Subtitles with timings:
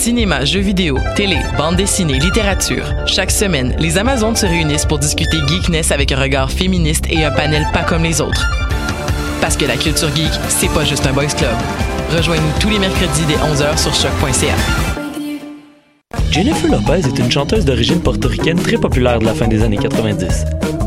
[0.00, 2.86] Cinéma, jeux vidéo, télé, bande dessinée, littérature.
[3.04, 7.30] Chaque semaine, les Amazones se réunissent pour discuter geekness avec un regard féministe et un
[7.30, 8.50] panel pas comme les autres.
[9.42, 11.54] Parce que la culture geek, c'est pas juste un boys club.
[12.16, 14.54] Rejoignez-nous tous les mercredis dès 11h sur choc.ca.
[16.30, 20.46] Jennifer Lopez est une chanteuse d'origine portoricaine très populaire de la fin des années 90.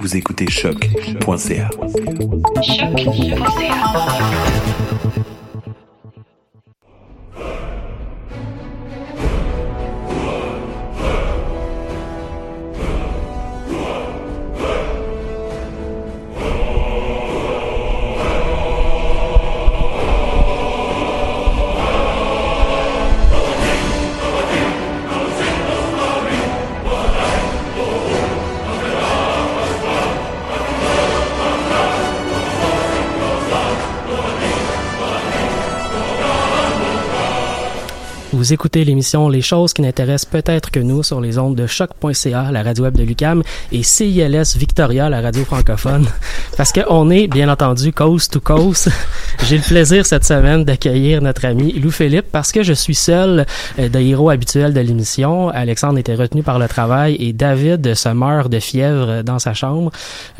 [0.00, 1.70] Vous écoutez choc.ca.
[38.36, 42.52] Vous écoutez l'émission Les choses qui n'intéressent peut-être que nous sur les ondes de choc.ca,
[42.52, 43.42] la radio web de Lucam,
[43.72, 46.06] et CILS Victoria, la radio francophone.
[46.58, 48.90] Parce qu'on est, bien entendu, coast to coast.
[49.44, 53.46] J'ai le plaisir cette semaine d'accueillir notre ami Lou Philippe parce que je suis seul
[53.78, 55.48] euh, de héros habituel de l'émission.
[55.48, 59.90] Alexandre était retenu par le travail et David se meurt de fièvre dans sa chambre.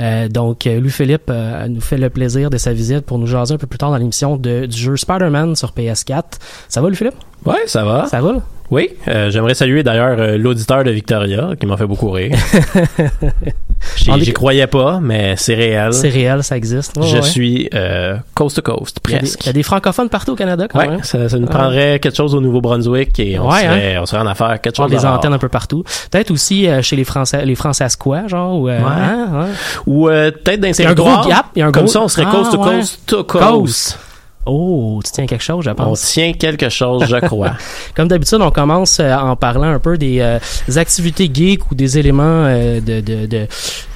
[0.01, 3.27] Euh, donc, euh, Lou Philippe euh, nous fait le plaisir de sa visite pour nous
[3.27, 6.25] jaser un peu plus tard dans l'émission du jeu Spider-Man sur PS4.
[6.69, 7.17] Ça va, Lou Philippe?
[7.45, 8.07] Ouais, ça va.
[8.07, 8.33] Ça va?
[8.33, 8.39] là?
[8.69, 12.37] Oui, euh, j'aimerais saluer d'ailleurs euh, l'auditeur de Victoria qui m'a fait beaucoup rire.
[14.19, 15.93] J'y croyais pas, mais c'est réel.
[15.93, 16.97] C'est réel, ça existe.
[16.97, 17.23] Ouais, Je ouais.
[17.23, 19.45] suis euh, coast to coast, presque.
[19.45, 21.05] il y a des francophones partout au Canada quand Ouais, même.
[21.05, 21.55] ça, ça nous Ah.
[21.57, 25.05] prendrait quelque chose au Nouveau-Brunswick et on, serait, on serait en affaire quelque chose des
[25.05, 25.85] antennes un peu partout.
[26.11, 28.59] Peut-être aussi chez les Français, les Françaisquois, genre.
[28.59, 28.85] Ou, euh, Ouais.
[28.89, 29.47] hein.
[29.87, 31.47] Ou peut-être dans un gros gap.
[31.55, 31.93] Il y a un Comme gros...
[31.93, 33.99] ça, on serait Ah, coast to coast to coast.
[34.47, 36.03] Oh, tu tiens quelque chose, je On pense.
[36.03, 37.53] tient quelque chose, je crois.
[37.95, 41.75] Comme d'habitude, on commence euh, en parlant un peu des, euh, des activités geeks ou
[41.75, 43.47] des éléments euh, de, de, de,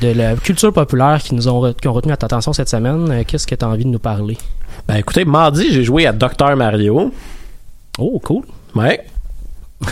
[0.01, 3.25] de la culture populaire qui nous ont, qui ont retenu notre attention cette semaine.
[3.27, 4.37] Qu'est-ce que tu as envie de nous parler?
[4.89, 7.13] ben écoutez, mardi, j'ai joué à Dr Mario.
[7.99, 8.45] Oh, cool.
[8.75, 9.01] Ouais.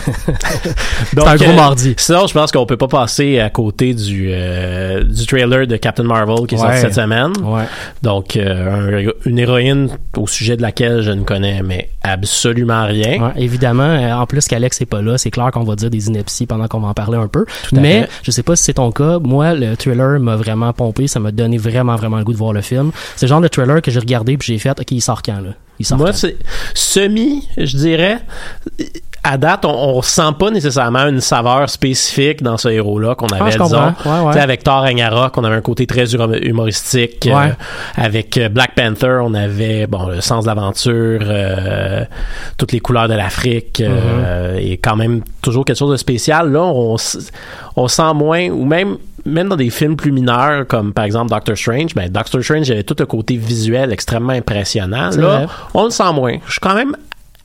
[1.11, 1.93] C'est un gros euh, mardi.
[1.97, 6.03] Sinon, je pense qu'on peut pas passer à côté du, euh, du trailer de Captain
[6.03, 7.31] Marvel qui est sorti cette semaine.
[7.43, 7.63] Ouais.
[8.03, 13.19] Donc, euh, un- une héroïne au sujet de laquelle je ne connais mais absolument rien.
[13.21, 16.07] Ouais, évidemment, euh, en plus qu'Alex est pas là, c'est clair qu'on va dire des
[16.07, 17.45] inepties pendant qu'on va en parler un peu.
[17.71, 18.09] Mais fait.
[18.23, 19.19] je sais pas si c'est ton cas.
[19.19, 21.07] Moi, le thriller m'a vraiment pompé.
[21.07, 22.91] Ça m'a donné vraiment, vraiment le goût de voir le film.
[23.15, 25.37] C'est le genre de thriller que j'ai regardé puis j'ai fait, OK, il sort quand,
[25.41, 25.51] là?
[25.79, 26.37] Il Moi, c'est
[26.73, 28.19] semi, je dirais.
[29.21, 33.51] À date, on, on sent pas nécessairement une saveur spécifique dans ce héros-là qu'on avait,
[33.59, 33.93] Ah, disons.
[34.05, 34.39] Ouais, ouais.
[34.39, 37.27] Avec Thor Ragnarok, on avait un côté très hum- humoristique.
[37.27, 37.49] euh,
[37.97, 42.05] avec euh, Black Panther, on avait bon le sens de l'aventure, euh,
[42.57, 44.71] toutes les couleurs de l'Afrique, euh, Mm-hmm.
[44.71, 46.51] et quand même toujours quelque chose de spécial.
[46.51, 46.95] Là, on,
[47.75, 48.97] on sent moins, ou même
[49.29, 52.83] même dans des films plus mineurs, comme par exemple Doctor Strange, ben Doctor Strange avait
[52.83, 55.09] tout un côté visuel extrêmement impressionnant.
[55.11, 55.47] Là, vrai.
[55.73, 56.37] on le sent moins.
[56.45, 56.95] Je suis quand même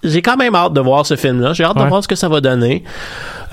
[0.03, 1.55] j'ai quand même hâte de voir ce film-là.
[1.55, 1.85] J'ai hâte Ouais.
[1.85, 2.85] de voir ce que ça va donner.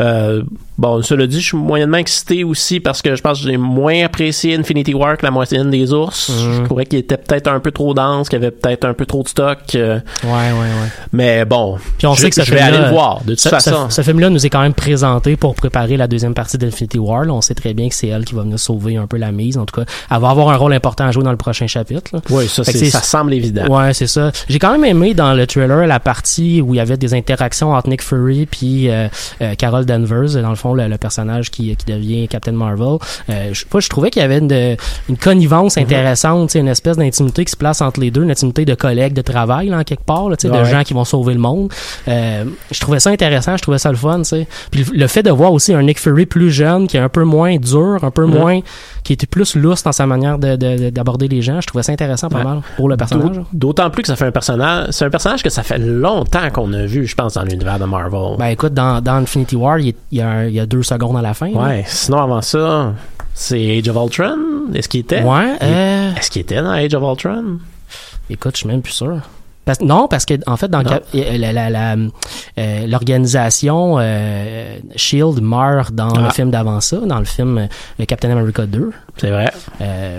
[0.01, 0.44] Euh,
[0.81, 4.04] Bon, cela dit, je suis moyennement excité aussi parce que je pense que j'ai moins
[4.04, 6.30] apprécié Infinity War que la moitié des ours.
[6.30, 6.54] Mhm.
[6.56, 9.06] Je trouvais qu'il était peut-être un peu trop dense, qu'il y avait peut-être un peu
[9.06, 9.60] trop de stock.
[9.75, 10.89] euh, Ouais, ouais, ouais.
[11.13, 13.22] mais bon, Puis on je, sait que ce je vais aller le voir.
[13.24, 16.33] De toute façon, ce- ce film-là nous est quand même présenté pour préparer la deuxième
[16.33, 17.25] partie d'Infinity War.
[17.25, 17.33] là.
[17.33, 19.60] On sait très bien que c'est elle qui va venir sauver un peu la mise.
[19.60, 22.10] En tout cas, elle va avoir un rôle important à jouer dans le prochain chapitre.
[22.13, 22.22] là.
[22.31, 23.68] oui, ça, c'est- ça semble évident.
[23.68, 24.31] Ouais, c'est ça.
[24.50, 27.74] J'ai quand même aimé dans le trailer la partie où il y avait des interactions
[27.74, 29.07] entre Nick Fury puis euh,
[29.44, 32.97] euh, Carol Danvers, dans le fond le, le personnage qui, qui devient Captain Marvel.
[33.29, 34.77] Euh, je, pas, je trouvais qu'il y avait une,
[35.09, 35.83] une connivence Mhm.
[35.83, 39.21] intéressante, une espèce d'intimité qui se place entre les deux, une intimité de collègues de
[39.21, 41.71] travail là, en quelque part, là, de gens qui vont sauver le monde.
[42.07, 44.47] Euh, je trouvais ça intéressant, je trouvais ça le fun, tu sais.
[44.71, 47.09] Puis le, le fait de voir aussi un Nick Fury plus jeune, qui est un
[47.09, 48.59] peu moins dur, un peu moins,
[49.03, 51.83] qui était plus lousse dans sa manière de- de- de- d'aborder les gens, je trouvais
[51.83, 52.44] ça intéressant pas Ouais.
[52.44, 53.38] mal pour le personnage.
[53.53, 54.88] D'aut- D'autant plus que ça fait un personnage.
[54.91, 57.85] C'est un personnage que ça fait longtemps qu'on a vu, je pense, dans l'univers de
[57.85, 58.38] Marvel.
[58.38, 61.17] Ben écoute, dans, dans Infinity War, il, y a un- il y a deux secondes
[61.17, 61.49] à la fin.
[61.49, 61.59] là.
[61.59, 61.83] ouais.
[61.87, 62.93] Sinon, avant ça,
[63.33, 64.37] c'est Age of Ultron.
[64.73, 65.23] Est-ce qu'il était?
[65.23, 67.59] Ouais, euh, Est-ce qu'il était dans Age of Ultron?
[68.29, 69.19] écoute, je suis même plus sûr.
[69.63, 71.95] Parce- non, parce que en fait, dans euh, la- la- la,
[72.57, 76.31] euh, l'organisation euh, Shield meurt dans le Ah.
[76.31, 77.57] film d'avant ça, dans le film
[77.99, 78.89] euh, Captain America 2.
[79.17, 79.51] C'est vrai.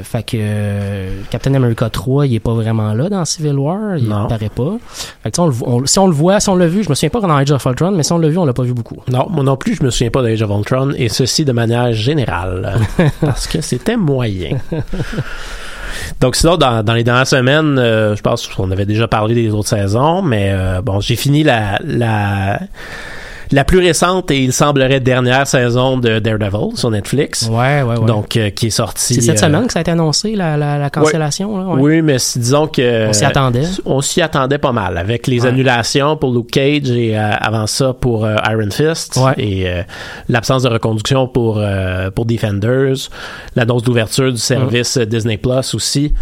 [0.04, 4.28] Fait que Captain America 3, il est pas vraiment là dans Civil War, il Non.
[4.28, 4.76] paraît pas.
[5.24, 7.10] Fait que, on on- si on le voit, si on l'a vu, je me souviens
[7.10, 8.98] pas dans Age of Ultron, mais si on l'a vu, on l'a pas vu beaucoup.
[9.08, 11.92] Non, moi non plus, je me souviens pas d'Age of Ultron, et ceci de manière
[11.92, 12.78] générale,
[13.20, 14.58] parce que c'était moyen.
[16.20, 19.50] Donc sinon, dans, dans les dernières semaines, euh, je pense qu'on avait déjà parlé des
[19.50, 22.60] autres saisons, mais euh, bon, j'ai fini la, la
[23.52, 27.48] la plus récente et il semblerait dernière saison de Daredevil sur Netflix.
[27.50, 28.06] Ouais, ouais, ouais.
[28.06, 30.56] Donc euh, qui est sorti c'est cette euh, semaine que ça a été annoncé, la,
[30.56, 31.58] la, la cancellation.
[31.58, 31.80] là, ouais.
[31.80, 33.64] Oui, mais disons que On s'y attendait.
[33.84, 35.48] On s'y attendait pas mal avec les Ouais.
[35.48, 39.66] annulations pour Luke Cage et euh, avant ça pour Iron Fist et
[40.28, 41.62] l'absence de reconduction pour
[42.14, 42.94] pour Defenders,
[43.56, 46.12] l'annonce d'ouverture du service euh, Disney Plus aussi.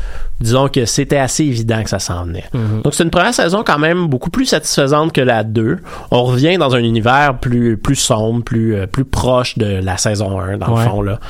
[0.40, 2.44] Disons que c'était assez évident que ça s'en venait.
[2.54, 2.80] Mhm.
[2.82, 5.78] Donc c'est une première saison quand même beaucoup plus satisfaisante que la 2.
[6.10, 10.38] On revient dans un univers plus plus sombre, plus euh, plus proche de la saison
[10.40, 10.84] 1 dans Ouais.
[10.84, 11.20] le fond là.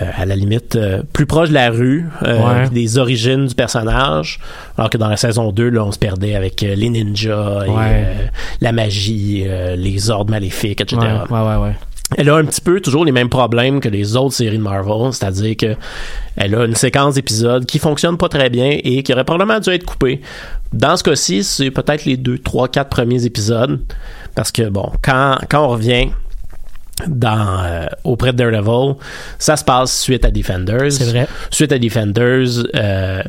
[0.00, 2.68] Euh, à la limite euh, plus proche de la rue, Ouais.
[2.70, 4.38] des origines du personnage,
[4.78, 8.06] alors que dans la saison 2 là, on se perdait avec les ninjas et Ouais.
[8.60, 9.44] la magie,
[9.76, 10.96] les ordres maléfiques, etc.
[11.30, 11.72] Ouais, ouais, ouais, ouais.
[12.18, 15.12] Elle a un petit peu toujours les mêmes problèmes que les autres séries de Marvel,
[15.14, 15.76] c'est-à-dire que
[16.36, 19.70] elle a une séquence d'épisodes qui fonctionne pas très bien et qui aurait probablement dû
[19.70, 20.20] être coupée.
[20.74, 23.80] Dans ce cas-ci, c'est peut-être les deux, trois, quatre premiers épisodes,
[24.34, 26.08] parce que bon, quand quand on revient
[27.06, 28.94] dans euh, auprès de Daredevil,
[29.38, 30.92] ça se passe suite à Defenders.
[30.92, 31.26] C'est vrai.
[31.50, 33.22] Suite à Defenders, euh,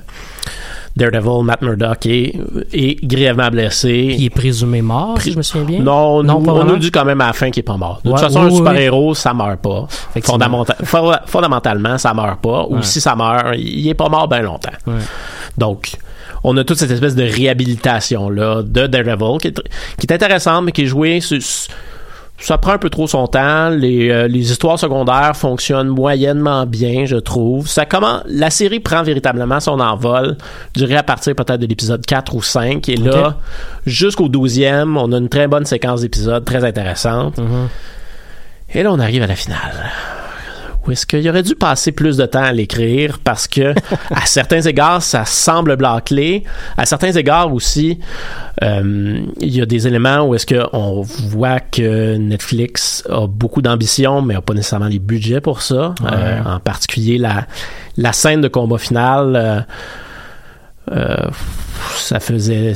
[0.96, 2.36] Daredevil, Matt Murdock est,
[2.72, 4.16] est grièvement blessé.
[4.18, 5.80] Il est présumé mort, si je me souviens bien.
[5.80, 8.00] Non, Non, nous, on nous dit quand même à la fin qu'il est pas mort.
[8.04, 9.88] De Ouais, toute façon, oui, un oui, super-héros, ça meurt pas.
[10.22, 12.66] Fondamenta- fondamentalement, ça meurt pas.
[12.70, 12.84] Ou Ouais.
[12.84, 14.70] si ça meurt, il est pas mort bien longtemps.
[14.86, 14.94] Ouais.
[15.58, 15.94] Donc,
[16.44, 19.60] on a toute cette espèce de réhabilitation-là de Daredevil qui est,
[20.00, 21.22] qui est intéressante, mais qui est jouée...
[21.22, 21.40] sur-
[22.40, 23.70] ça prend un peu trop son temps.
[23.70, 27.68] Les, euh, les histoires secondaires fonctionnent moyennement bien, je trouve.
[27.70, 30.36] Ça comment la série prend véritablement son envol,
[30.76, 32.90] je dirais à partir peut-être de l'épisode 4 ou 5.
[32.90, 33.38] Et là,
[33.86, 37.38] jusqu'au 12e, on a une très bonne séquence d'épisodes, très intéressante.
[37.38, 37.68] Mhm.
[38.74, 39.92] Et là, on arrive à la finale.
[40.86, 43.74] Où est-ce qu'il aurait dû passer plus de temps à l'écrire parce que
[44.12, 46.44] à certains égards ça semble bâclé,
[46.78, 48.00] à certains égards aussi
[48.62, 53.62] euh, il y a des éléments où est-ce que on voit que Netflix a beaucoup
[53.62, 55.96] d'ambition mais a pas nécessairement les budgets pour ça.
[56.04, 57.48] Euh, en particulier la
[57.98, 59.66] la scène de combat final.
[60.92, 61.16] euh,
[61.96, 62.74] ça faisait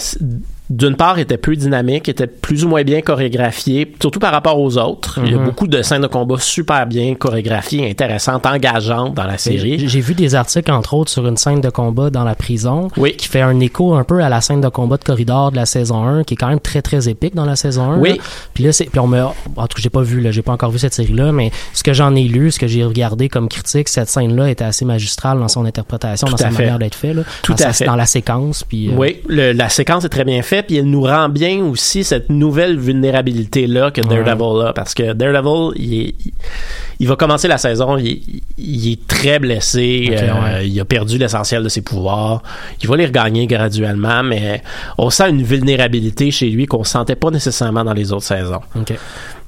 [0.70, 4.78] d'une part était plus dynamique, était plus ou moins bien chorégraphié, surtout par rapport aux
[4.78, 5.20] autres.
[5.26, 5.46] Il y a Mhm.
[5.46, 9.88] beaucoup de scènes de combat super bien chorégraphiées, intéressantes, engageantes dans la série.
[9.88, 13.16] J'ai vu des articles, entre autres, sur une scène de combat dans la prison Oui.
[13.16, 15.66] qui fait un écho un peu à la scène de combat de corridor de la
[15.66, 17.98] saison 1, qui est quand même très, très épique dans la saison 1.
[18.00, 18.10] Oui.
[18.18, 18.24] là.
[18.54, 19.32] Puis là, c'est, puis on me, en
[19.68, 21.94] tout cas, j'ai pas vu, là, j'ai pas encore vu cette série-là, mais ce que
[21.94, 25.48] j'en ai lu, ce que j'ai regardé comme critique, cette scène-là était assez magistrale dans
[25.48, 26.64] son interprétation, Tout dans sa fait.
[26.64, 27.24] manière d'être fait, là.
[27.42, 27.86] Tout dans à sa- fait.
[27.86, 28.90] Dans la séquence, puis.
[28.90, 32.04] euh, Oui, le- la séquence est très bien faite, puis elle nous rend bien aussi
[32.04, 34.24] cette nouvelle vulnérabilité-là que Ouais.
[34.24, 36.16] Daredevil a, parce que Daredevil, il, est-
[37.00, 40.68] il- va commencer la saison, il, il est très blessé, euh, ouais.
[40.70, 42.42] il a perdu l'essentiel de ses pouvoirs,
[42.82, 44.62] il va les regagner graduellement, mais
[44.98, 48.62] on sent une vulnérabilité chez lui qu'on sentait pas nécessairement dans les autres saisons.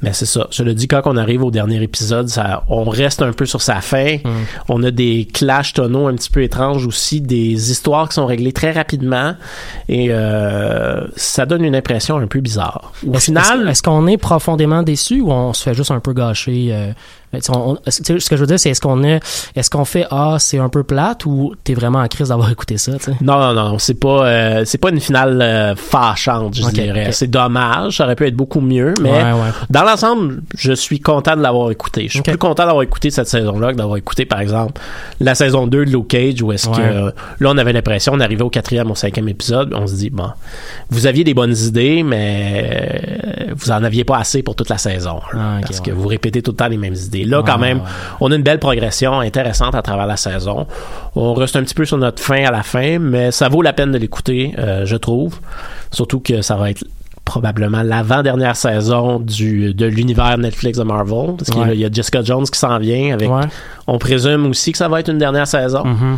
[0.01, 0.47] Mais c'est ça.
[0.51, 3.61] Je le dis quand on arrive au dernier épisode, ça, on reste un peu sur
[3.61, 4.15] sa fin.
[4.23, 4.29] Mm.
[4.69, 8.53] On a des clashs tonaux un petit peu étranges aussi, des histoires qui sont réglées
[8.53, 9.35] très rapidement
[9.89, 12.93] et euh, ça donne une impression un peu bizarre.
[13.05, 15.99] Au Est-ce- final, est-ce, est-ce qu'on est profondément déçu ou on se fait juste un
[15.99, 16.91] peu gâcher euh,
[17.49, 19.19] on- ce que je veux dire, c'est est-ce qu'on est,
[19.55, 22.77] est-ce qu'on fait ah c'est un peu plate ou t'es vraiment en crise d'avoir écouté
[22.77, 22.93] ça?
[23.21, 27.11] Non, non, non, c'est pas, euh, c'est pas une finale euh, fâchante, je dirais.
[27.11, 29.49] C'est dommage, ça aurait pu être beaucoup mieux, mais Ouais, ouais.
[29.69, 32.03] dans l'ensemble, je suis content de l'avoir écouté.
[32.07, 34.81] Je suis plus content d'avoir écouté cette saison-là que d'avoir écouté, par exemple,
[35.19, 36.77] la saison 2 de Luke Cage, où est-ce Ouais.
[36.77, 39.95] que euh, là, on avait l'impression, on arrivait au quatrième, au cinquième épisode, on se
[39.95, 40.29] dit, bon,
[40.89, 45.19] vous aviez des bonnes idées, mais vous en aviez pas assez pour toute la saison,
[45.33, 47.18] là, Ah, parce que vous répétez tout le temps les mêmes idées.
[47.25, 47.81] Là, Ouais, quand même,
[48.19, 50.67] on a une belle progression intéressante à travers la saison.
[51.15, 53.73] On reste un petit peu sur notre fin à la fin, mais ça vaut la
[53.73, 55.39] peine de l'écouter, euh, je trouve.
[55.91, 56.83] Surtout que ça va être
[57.25, 61.35] probablement l'avant-dernière saison du, de l'univers Netflix de Marvel.
[61.37, 61.73] Parce qu'il y a- Ouais.
[61.75, 63.13] il y a Jessica Jones qui s'en vient.
[63.13, 63.43] Avec, Ouais.
[63.85, 65.83] On présume aussi que ça va être une dernière saison.
[65.85, 65.97] Mhm.
[65.97, 66.17] Bon,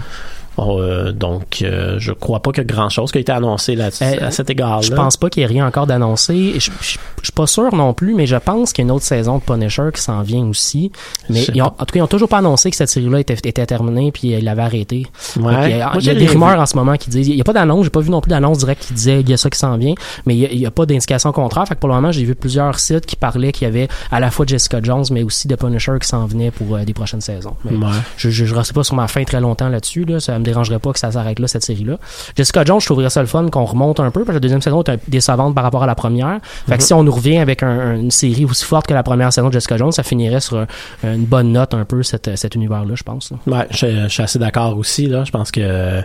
[0.60, 3.89] euh, donc, euh, je crois pas qu'il y a grand-chose qui a été annoncé là,
[4.01, 4.81] Euh, à cet égard-là.
[4.81, 6.53] Je pense pas qu'il y ait rien encore d'annoncé.
[6.55, 8.91] Je, je, je suis pas sûr non plus, mais je pense qu'il y a une
[8.96, 10.91] autre saison de Punisher qui s'en vient aussi.
[11.29, 13.34] Mais ils ont- en tout cas, ils ont toujours pas annoncé que cette série-là était,
[13.48, 15.05] était terminée puis ils l'avaient arrêtée.
[15.38, 15.43] Ouais.
[15.53, 16.60] Donc, il y a, Moi, il y j'ai a des rumeurs vu.
[16.60, 17.27] en ce moment qui disent.
[17.27, 19.29] Il y a pas d'annonce, j'ai pas vu non plus d'annonce directe qui disait il
[19.29, 19.93] y a ça qui s'en vient,
[20.25, 21.67] mais il y a, il y a pas d'indication contraire.
[21.67, 24.20] Fait que pour le moment, j'ai vu plusieurs sites qui parlaient qu'il y avait à
[24.20, 27.22] la fois Jessica Jones, mais aussi de Punisher qui s'en venait pour euh, des prochaines
[27.22, 27.55] saisons.
[27.63, 27.91] Mais Ouais.
[28.17, 30.05] je, je, je reste pas sur ma fin très longtemps là-dessus.
[30.05, 30.20] Là.
[30.20, 31.98] Ça me dérangerait pas que ça s'arrête là, cette série-là.
[32.36, 34.62] Jessica Jones, je trouverais ça le fun qu'on remonte un peu, parce que la deuxième
[34.62, 36.40] saison est décevante par rapport à la première.
[36.68, 39.04] Fait que si on nous revient avec un- un- une série aussi forte que la
[39.04, 40.68] première saison de Jessica Jones, ça finirait sur un-
[41.04, 43.32] une bonne note un peu, cette, cet univers-là, je pense.
[43.32, 43.58] là.
[43.60, 45.08] Ouais, je, je suis assez d'accord aussi.
[45.08, 45.24] Là.
[45.24, 46.02] Je pense que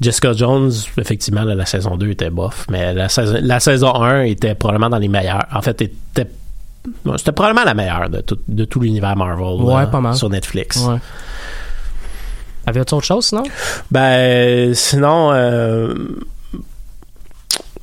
[0.00, 4.22] Jessica Jones, effectivement, là, la saison 2 était bof, mais la saison, la saison 1
[4.22, 5.44] était probablement dans les meilleures.
[5.52, 6.26] En fait, était
[7.04, 10.14] bon, c'était probablement la meilleure de tout, de tout l'univers Marvel Ouais, là, pas mal.
[10.14, 10.78] sur Netflix.
[10.86, 10.96] Ouais.
[12.70, 13.42] Avais-tu autre chose sinon?
[13.90, 15.92] Ben, sinon, euh,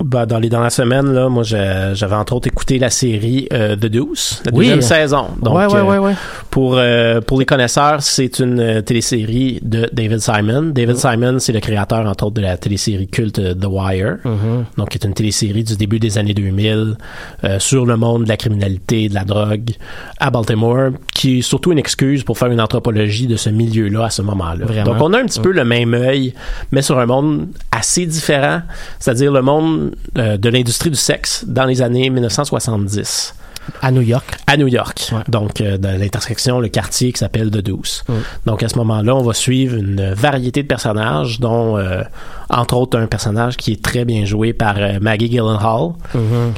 [0.03, 3.87] ben, dans les dernières semaines, là, moi, j'avais entre autres écouté la série euh, The
[3.87, 4.65] Deuce, la Oui.
[4.65, 5.25] deuxième saison.
[5.41, 6.13] Donc, ouais, ouais, euh, ouais, ouais.
[6.51, 10.71] Pour, euh, pour les connaisseurs, c'est une télésérie de David Simon.
[10.73, 14.17] David Simon, c'est le créateur, entre autres, de la télésérie culte The Wire.
[14.23, 14.65] Mhm.
[14.77, 16.95] Donc, qui est une télésérie du début des années 2000
[17.43, 19.71] euh, sur le monde de la criminalité, de la drogue
[20.19, 24.09] à Baltimore, qui est surtout une excuse pour faire une anthropologie de ce milieu-là à
[24.11, 24.83] ce moment-là.
[24.83, 26.33] Donc, on a un petit peu le même œil,
[26.71, 28.61] mais sur un monde assez différent,
[28.99, 33.33] c'est-à-dire le monde euh, de l'industrie du sexe dans les années 1970
[33.81, 34.25] À New York.
[34.45, 35.09] à New York.
[35.11, 35.19] Ouais.
[35.27, 38.03] Donc, euh, dans l'intersection, le quartier qui s'appelle The Deuce.
[38.07, 38.13] Mm.
[38.45, 42.03] Donc, à ce moment-là, on va suivre une variété de personnages, dont, euh,
[42.49, 46.53] entre autres, un personnage qui est très bien joué par euh, Maggie Gyllenhaal, Mhm.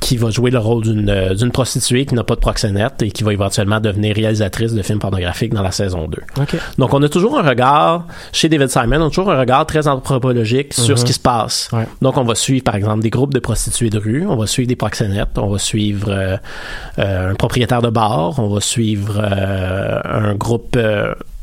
[0.00, 3.10] Qui va jouer le rôle d'une euh, d'une prostituée qui n'a pas de proxénète et
[3.10, 6.18] qui va éventuellement devenir réalisatrice de films pornographiques dans la saison 2.
[6.40, 6.56] OK.
[6.78, 9.86] Donc, on a toujours un regard, chez David Simon, on a toujours un regard très
[9.88, 10.96] anthropologique sur Mhm.
[10.96, 11.68] ce qui se passe.
[11.72, 11.86] Ouais.
[12.02, 14.68] Donc, on va suivre, par exemple, des groupes de prostituées de rue, on va suivre
[14.68, 16.36] des proxénètes, on va suivre euh,
[16.98, 20.76] euh, un propriétaire de bar, on va suivre euh, un groupe...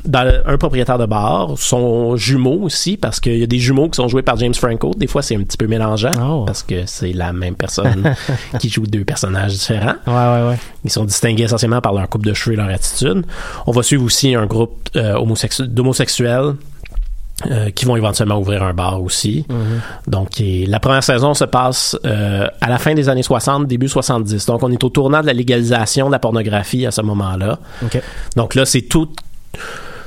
[0.04, 3.88] dans le- un propriétaire de bar, son jumeau aussi, parce qu'il y a des jumeaux
[3.88, 4.92] qui sont joués par James Franco.
[4.96, 6.44] Des fois, c'est un petit peu mélangeant, Oh.
[6.44, 8.14] parce que c'est la même personne
[8.58, 9.94] qui joue deux personnages différents.
[10.06, 10.58] Ouais, ouais, ouais.
[10.84, 13.24] Ils sont distingués essentiellement par leur coupe de cheveux et leur attitude.
[13.66, 16.54] On va suivre aussi un groupe euh, homosexu- d'homosexuels
[17.50, 19.46] euh, qui vont éventuellement ouvrir un bar aussi.
[20.06, 23.88] Donc, et la première saison se passe euh, à la fin des années 60, début
[23.88, 24.46] 70.
[24.46, 27.58] Donc, on est au tournant de la légalisation de la pornographie à ce moment-là.
[28.36, 29.08] Donc là, c'est tout.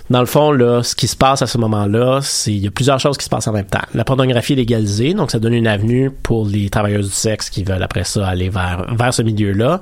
[0.10, 2.72] Dans le fond, là, ce qui se passe à ce moment-là, c'est il y a
[2.72, 3.80] plusieurs choses qui se passent en même temps.
[3.96, 7.64] La pornographie est légalisée, donc ça donne une avenue pour les travailleuses du sexe qui
[7.64, 9.82] veulent après ça aller vers vers ce milieu-là.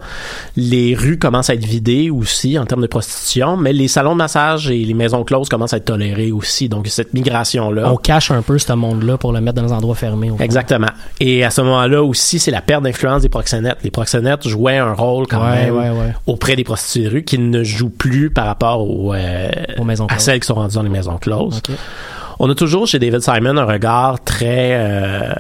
[0.56, 4.18] Les rues commencent à être vidées aussi en termes de prostitution, mais les salons de
[4.18, 6.70] massage et les maisons closes commencent à être tolérés aussi.
[6.70, 7.92] Donc cette migration-là.
[7.92, 10.32] On cache un peu ce monde-là pour le mettre dans des endroits fermés.
[10.40, 10.88] Exactement.
[11.20, 13.78] Et à ce moment-là aussi, c'est la perte d'influence des proxénètes.
[13.84, 16.14] Les proxénètes jouaient un rôle quand Ouais, même ouais, ouais.
[16.28, 20.08] auprès des prostituées de rue qui ne jouent plus par rapport aux, euh, Aux maisons
[20.14, 21.62] à celles qui sont rendues dans les maisons closes.
[22.40, 25.34] On a toujours chez David Simon un regard très euh,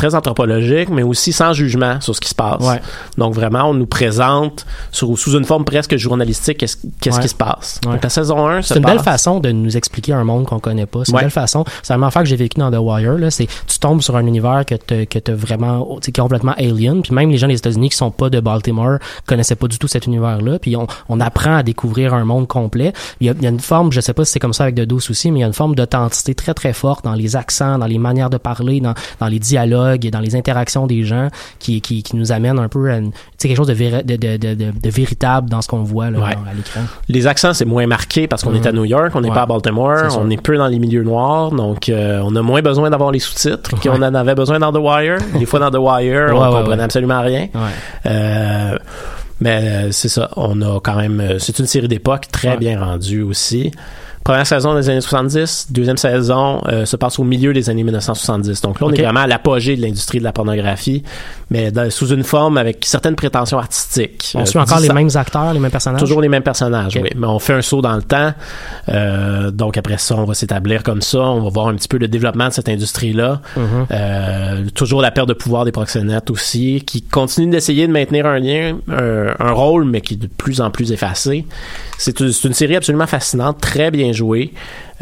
[0.00, 2.62] très anthropologique, mais aussi sans jugement sur ce qui se passe.
[2.62, 2.80] Ouais.
[3.18, 6.78] Donc vraiment, on nous présente sur, sous une forme presque journalistique qu'est-ce
[7.16, 7.22] Ouais.
[7.22, 7.80] qui se passe.
[7.84, 7.92] Ouais.
[7.92, 10.86] Donc la saison 1 C'est une belle façon de nous expliquer un monde qu'on connaît
[10.86, 11.00] pas.
[11.04, 11.64] C'est une belle façon.
[11.82, 13.18] C'est la affaire que j'ai vécu dans The Wire.
[13.18, 13.30] Là.
[13.30, 17.02] C'est, tu tombes sur un univers que tu que t'as vraiment, qui est complètement alien.
[17.02, 19.88] Puis même les gens des États-Unis qui sont pas de Baltimore connaissaient pas du tout
[19.88, 20.58] cet univers-là.
[20.58, 22.92] Puis on, on apprend à découvrir un monde complet.
[23.20, 24.64] Il y a, il y a une forme, je sais pas si c'est comme ça
[24.64, 27.14] avec The Deuce aussi, mais il y a une forme d'authenticité très très forte dans
[27.14, 29.89] les accents, dans les manières de parler, dans, dans les dialogues.
[29.98, 31.28] Dialogue, dans les interactions des gens,
[31.58, 33.74] qui, qui, qui nous amène un peu à une- quelque chose de,
[34.90, 36.24] véritable dans ce qu'on voit là, Ouais.
[36.50, 36.80] à l'écran.
[37.08, 39.34] Les accents, c'est moins marqué parce qu'on est à New York, on n'est Ouais.
[39.34, 42.62] pas à Baltimore, on est peu dans les milieux noirs, donc euh, on a moins
[42.62, 45.18] besoin d'avoir les sous-titres qu'on en avait besoin dans The Wire.
[45.38, 47.48] Des fois, dans The Wire, on ouais, comprenait absolument rien.
[48.06, 48.76] Euh,
[49.40, 51.36] mais euh, c'est ça, on a quand même...
[51.38, 53.70] C'est une série d'époque très bien rendue aussi.
[54.22, 58.60] Première saison des années 70, deuxième saison euh, se passe au milieu des années 1970.
[58.60, 61.02] Donc là, on est vraiment à l'apogée de l'industrie de la pornographie,
[61.50, 64.32] mais dans- sous une forme avec certaines prétentions artistiques.
[64.34, 66.00] On Euh, suit encore les mêmes acteurs, les mêmes personnages?
[66.00, 67.08] Toujours les mêmes personnages, oui.
[67.16, 68.32] Mais on fait un saut dans le temps.
[68.90, 71.18] Euh, donc après ça, on va s'établir comme ça.
[71.20, 73.40] On va voir un petit peu le développement de cette industrie-là.
[73.56, 74.70] Mhm.
[74.72, 78.76] Toujours la perte de pouvoir des proxénètes aussi, qui continue d'essayer de maintenir un lien,
[78.90, 81.46] un, un rôle, mais qui est de plus en plus effacé.
[81.96, 84.52] C'est une série absolument fascinante, très bien jouée,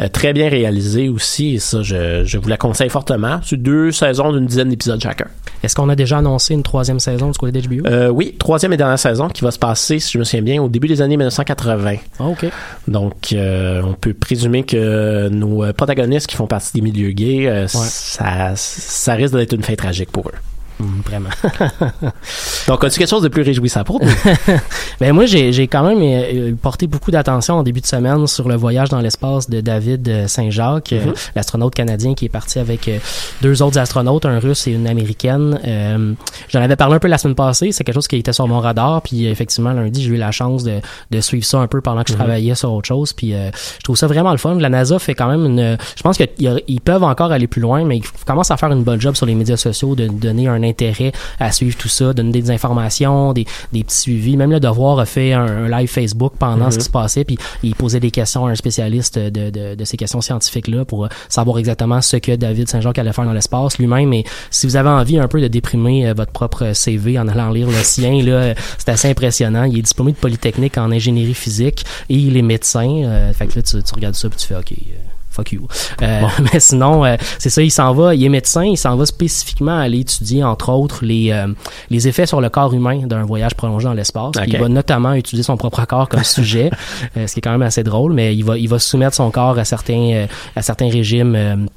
[0.01, 1.55] euh, très bien réalisée aussi.
[1.55, 3.41] Et ça, je, je vous la conseille fortement.
[3.45, 5.27] C'est deux saisons d'une dizaine d'épisodes chacun.
[5.63, 7.87] Est-ce qu'on a déjà annoncé une troisième saison du côté d'HBO?
[7.87, 10.63] Euh, oui, troisième et dernière saison qui va se passer, si je me souviens bien,
[10.63, 11.97] au début des années 1980.
[12.21, 12.47] Ah, OK.
[12.87, 17.67] Donc, euh, on peut présumer que nos euh, protagonistes qui font partie des milieux gays,
[17.67, 20.35] ça, ça risque d'être une fin tragique pour eux.
[20.81, 21.31] Hum, vraiment.
[22.69, 24.11] Donc, as-tu quelque chose de plus réjouissant pour nous?
[25.01, 28.57] Ben moi, j'ai quand même euh, porté beaucoup d'attention en début de semaine sur le
[28.57, 31.15] voyage dans l'espace de David euh, Saint-Jacques, euh, Mhm.
[31.37, 32.99] l'astronaute canadien qui est parti avec euh,
[33.41, 35.59] deux autres astronautes, un russe et une américaine.
[36.49, 38.59] J'en avais parlé un peu la semaine passée, c'est quelque chose qui était sur mon
[38.61, 40.81] radar, puis effectivement, lundi, j'ai eu la chance de,
[41.11, 42.19] de suivre ça un peu pendant que je Mhm.
[42.19, 44.57] travaillais sur autre chose, puis je trouve ça vraiment le fun.
[44.57, 45.79] La NASA fait quand même une...
[45.97, 49.01] Je pense qu'ils peuvent encore aller plus loin, mais ils commencent à faire une bonne
[49.01, 52.51] job sur les médias sociaux de donner un intérêt à suivre tout ça, donner des
[52.51, 54.37] informations, des, des petits suivis.
[54.37, 56.71] Même le Devoir a fait un, un live Facebook pendant Mhm.
[56.73, 59.85] ce qui se passait, puis il posait des questions à un spécialiste de, de, de
[59.85, 63.79] ces questions scientifiques-là pour euh, savoir exactement ce que David Saint-Jacques allait faire dans l'espace
[63.79, 64.13] lui-même.
[64.13, 67.51] Et si vous avez envie un peu de déprimer euh, votre propre CV en allant
[67.51, 69.65] lire le sien, là, euh, c'est assez impressionnant.
[69.65, 72.89] Il est diplômé de Polytechnique en ingénierie physique et il est médecin.
[73.05, 74.73] Euh, fait que là, tu, tu regardes ça puis tu fais OK.
[75.39, 75.67] Euh, Fuck you.
[76.03, 79.07] Euh, Mais sinon, euh, c'est ça, il s'en va, il est médecin, il s'en va
[79.07, 81.47] spécifiquement aller étudier, entre autres, les, euh,
[81.91, 84.35] les effets sur le corps humain d'un voyage prolongé dans l'espace.
[84.47, 86.71] Il va notamment utiliser son propre corps comme sujet,
[87.15, 89.59] ce qui est quand même assez drôle, mais il va, il va soumettre son corps
[89.59, 91.69] à certains, à certains régimes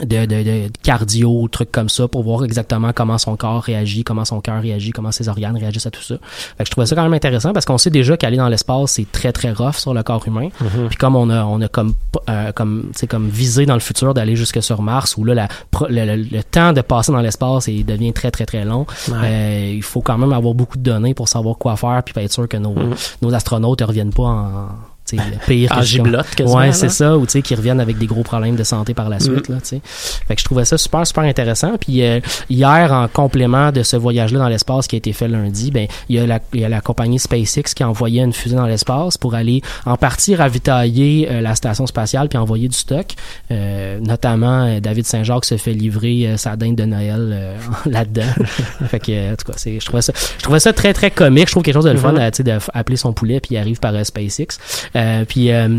[0.00, 4.24] de, de, de cardio, trucs comme ça, pour voir exactement comment son corps réagit, comment
[4.24, 6.14] son cœur réagit, comment ses organes réagissent à tout ça.
[6.56, 8.92] Fait que je trouvais ça quand même intéressant parce qu'on sait déjà qu'aller dans l'espace,
[8.92, 10.48] c'est très très rough sur le corps humain.
[10.88, 11.94] Puis comme on a, on a comme,
[12.30, 15.48] euh, comme, comme visé dans le futur d'aller jusque sur Mars, où là, la,
[15.88, 18.86] le, le- le temps de passer dans l'espace il devient très très très long.
[19.12, 22.32] Euh, il faut quand même avoir beaucoup de données pour savoir quoi faire, puis être
[22.32, 22.74] sûr que nos,
[23.20, 24.68] nos astronautes ne reviennent pas en
[25.04, 26.72] pire En que jusqu'à- giblotte, quasiment, Ouais, là.
[26.72, 29.20] c'est ça, ou tu sais, qui reviennent avec des gros problèmes de santé par la
[29.20, 29.80] suite, là, tu sais.
[29.84, 31.76] Fait que je trouvais ça super, super intéressant.
[31.78, 35.70] Puis euh, hier, en complément de ce voyage-là dans l'espace qui a été fait lundi,
[35.70, 38.32] ben il y a la, il y a la compagnie SpaceX qui a envoyé une
[38.32, 42.76] fusée dans l'espace pour aller en partie ravitailler euh, la station spatiale puis envoyer du
[42.76, 43.06] stock.
[43.50, 48.22] Euh, notamment, euh, David Saint-Jacques se fait livrer euh, sa dinde de Noël euh, là-dedans.
[48.88, 51.10] fait que, euh, en tout cas, c'est, je trouvais ça, je trouvais ça très, très
[51.10, 51.46] comique.
[51.48, 53.58] Je trouve quelque chose de le fun, euh, tu sais, d'appeler son poulet puis il
[53.58, 54.58] arrive par SpaceX.
[54.92, 55.78] Puis euh,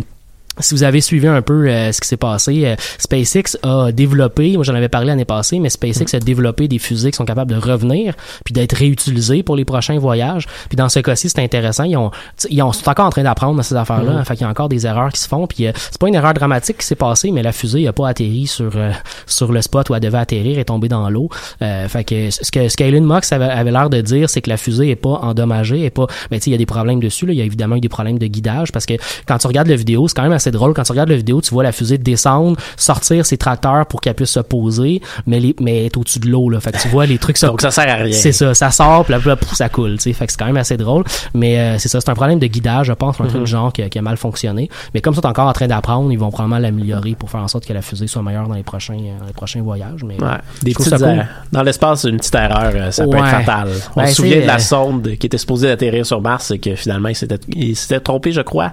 [0.60, 4.54] si vous avez suivi un peu euh, ce qui s'est passé, euh, SpaceX a développé,
[4.56, 7.52] moi j'en avais parlé l'année passée, mais SpaceX a développé des fusées qui sont capables
[7.52, 8.14] de revenir
[8.46, 10.46] puis d'être réutilisées pour les prochains voyages.
[10.70, 12.12] Puis dans ce cas-ci, c'est intéressant, ils ont,
[12.50, 14.86] ils ont- sont encore en train d'apprendre ces affaires-là, fait qu'il y a encore des
[14.86, 15.48] erreurs qui se font.
[15.48, 18.08] Puis euh, c'est pas une erreur dramatique qui s'est passée, mais la fusée a pas
[18.10, 18.92] atterri sur euh,
[19.26, 21.30] sur le spot où elle devait atterrir, est tombée dans l'eau.
[21.62, 24.50] Euh, fait que ce que ce qu'Elon Musk avait, avait l'air de dire, c'est que
[24.50, 27.00] la fusée est pas endommagée, est pas, mais tu sais, il y a des problèmes
[27.00, 27.26] dessus.
[27.26, 27.34] Là.
[27.34, 28.94] Il y a évidemment eu des problèmes de guidage parce que
[29.28, 30.74] quand tu regardes la vidéo, c'est quand même assez drôle.
[30.74, 34.14] Quand tu regardes la vidéo, tu vois la fusée descendre, sortir ses tracteurs pour qu'elle
[34.16, 36.60] puisse se poser, mais les, mais elle est au-dessus de l'eau là.
[36.60, 37.48] Fait que tu vois les trucs ça.
[37.48, 38.12] Donc, ça sert à rien.
[38.14, 40.14] C'est ça, ça sort, puis là, ça coule, tu sais.
[40.14, 41.04] Fait que c'est quand même assez drôle.
[41.34, 43.72] Mais euh, c'est ça, c'est un problème de guidage, je pense, un truc du genre
[43.74, 44.70] qui, a- qui a mal fonctionné.
[44.94, 47.48] Mais comme ça, t'es encore en train d'apprendre, ils vont probablement l'améliorer pour faire en
[47.48, 50.04] sorte que la fusée soit meilleure dans les prochains, euh, dans les prochains voyages.
[50.04, 50.30] Mais Ouais.
[50.62, 51.04] Des petites cool.
[51.04, 51.26] erreurs.
[51.52, 53.70] Dans l'espace, une petite erreur, euh, ça peut être fatal.
[53.96, 56.52] On Ben, se souvient c'est, de la euh, sonde qui était supposée atterrir sur Mars
[56.52, 58.72] et que finalement, il s'était, trompé, je crois,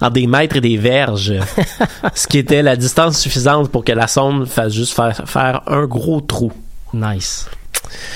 [0.00, 0.76] en des mètres et des
[2.14, 5.86] ce qui était la distance suffisante pour que la sonde fasse juste faire, faire un
[5.86, 6.52] gros trou.
[6.92, 7.48] Nice.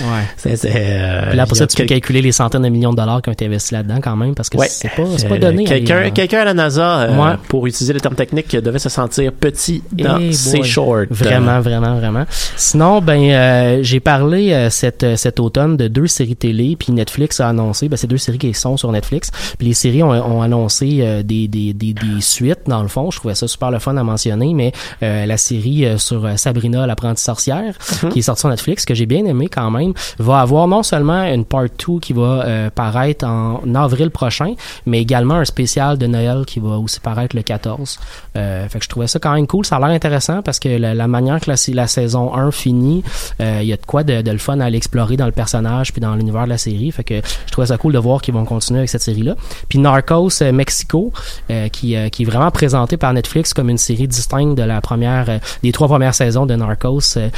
[0.00, 0.06] Ouais.
[0.36, 3.22] C'est, c'est, euh, là, pour ça, tu peux calculer les centaines de millions de dollars
[3.22, 4.66] qui ont été investis là-dedans quand même, parce que Ouais.
[4.68, 5.64] c'est pas, c'est pas Euh, donné.
[5.64, 7.36] Quelqu'un, à à la NASA, euh, Ouais.
[7.48, 10.66] pour utiliser le terme technique, devait se sentir petit dans Eh ses boy.
[10.68, 11.04] shorts.
[11.10, 12.24] Vraiment, vraiment, vraiment.
[12.56, 17.40] Sinon, ben, euh, j'ai parlé euh, cet, cet automne de deux séries télé, puis Netflix
[17.40, 20.42] a annoncé, ben, c'est deux séries qui sont sur Netflix, puis les séries ont, ont
[20.42, 23.10] annoncé des, des, des, des suites, dans le fond.
[23.10, 27.74] Je trouvais ça super le fun à mentionner, mais la série sur Sabrina, l'apprentie sorcière,
[28.12, 31.22] qui est sortie sur Netflix, que j'ai bien aimé quand même, va avoir non seulement
[31.24, 34.54] une part 2 qui va euh, paraître en avril prochain,
[34.86, 37.98] mais également un spécial de Noël qui va aussi paraître le 14.
[38.36, 39.64] Euh, fait que je trouvais ça quand même cool.
[39.64, 43.02] Ça a l'air intéressant parce que la, la manière que la, saison 1 finit,
[43.40, 45.32] euh, il y a de quoi de, de le fun à aller explorer dans le
[45.32, 46.90] personnage puis dans l'univers de la série.
[46.92, 49.34] Fait que je trouvais ça cool de voir qu'ils vont continuer avec cette série-là.
[49.68, 51.12] Puis Narcos euh, Mexico,
[51.50, 55.40] euh, qui, qui est vraiment présenté par Netflix comme une série distincte de la première,
[55.62, 57.30] des trois premières saisons de Narcos, s'est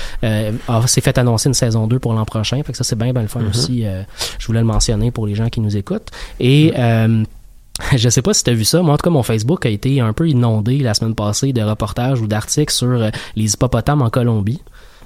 [1.00, 2.62] fait annoncer une saison 2 pour l'an prochain.
[2.62, 3.86] Fait que ça, c'est bien, bien le fun aussi.
[3.86, 4.02] euh,
[4.38, 6.10] je voulais le mentionner pour les gens qui nous écoutent.
[6.38, 7.24] Et, euh,
[7.96, 9.70] je sais pas si tu as vu ça, moi en tout cas mon Facebook a
[9.70, 14.02] été un peu inondé la semaine passée de reportages ou d'articles sur euh, les hippopotames
[14.02, 14.60] en Colombie.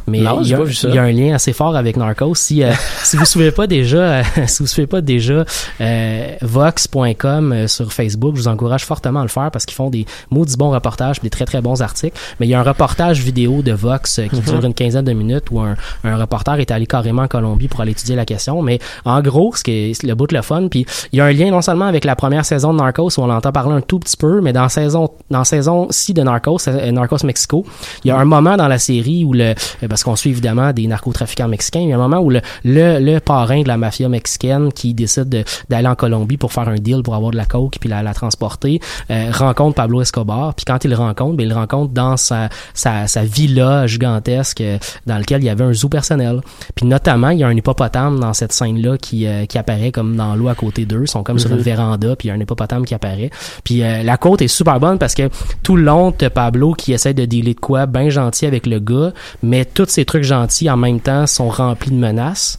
[0.06, 2.34] Mais Non, il y, a, il y un lien assez fort avec Narcos.
[2.34, 5.44] Si, euh, si vous suivez pas déjà, euh, si vous suivez pas déjà
[5.80, 9.90] euh, vox.com euh, sur Facebook, je vous encourage fortement à le faire parce qu'ils font
[9.90, 12.16] des maudits bons reportages, des très très bons articles.
[12.40, 15.12] Mais il y a un reportage vidéo de Vox euh, qui dure une quinzaine de
[15.12, 18.62] minutes où un, un reporter est allé carrément en Colombie pour aller étudier la question.
[18.62, 21.24] Mais en gros, ce qui est le bout de le fun, puis il y a
[21.24, 23.80] un lien non seulement avec la première saison de Narcos où on entend parler un
[23.80, 27.64] tout petit peu, mais dans saison dans saison 6 de Narcos, euh, Narcos Mexico,
[28.04, 30.74] il y a un moment dans la série où le euh, parce qu'on suit évidemment
[30.74, 33.78] des narcotrafiquants mexicains, il y a un moment où le le, le parrain de la
[33.78, 37.38] mafia mexicaine qui décide de- d'aller en Colombie pour faire un deal pour avoir de
[37.38, 38.78] la coke puis la, la transporter
[39.10, 40.54] euh, rencontre Pablo Escobar.
[40.54, 44.60] Puis quand il le rencontre ben, il le rencontre dans sa sa, sa villa gigantesque
[44.60, 46.42] euh, dans lequel il y avait un zoo personnel.
[46.74, 49.92] Puis notamment il y a un hippopotame dans cette scène là qui euh, qui apparaît
[49.92, 51.04] comme dans l'eau à côté d'eux.
[51.04, 53.30] Ils sont comme sur une véranda puis il y a un hippopotame qui apparaît.
[53.64, 55.30] Puis euh, la côte est super bonne parce que
[55.62, 59.12] tout le long Pablo qui essaie de dealer de quoi bien gentil avec le gars
[59.42, 62.58] mais tous ces trucs gentils en même temps sont remplis de menaces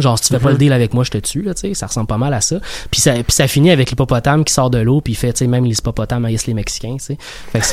[0.00, 1.74] Genre, si tu fais pas le deal avec moi, je te tue, là, tu sais,
[1.74, 2.56] ça ressemble pas mal à ça.
[2.90, 5.38] Puis ça, puis ça finit avec l'hippopotame qui sort de l'eau, puis il fait, tu
[5.40, 7.16] sais, même les hippopotames haïssent les Mexicains, tu sais.
[7.52, 7.64] Fait que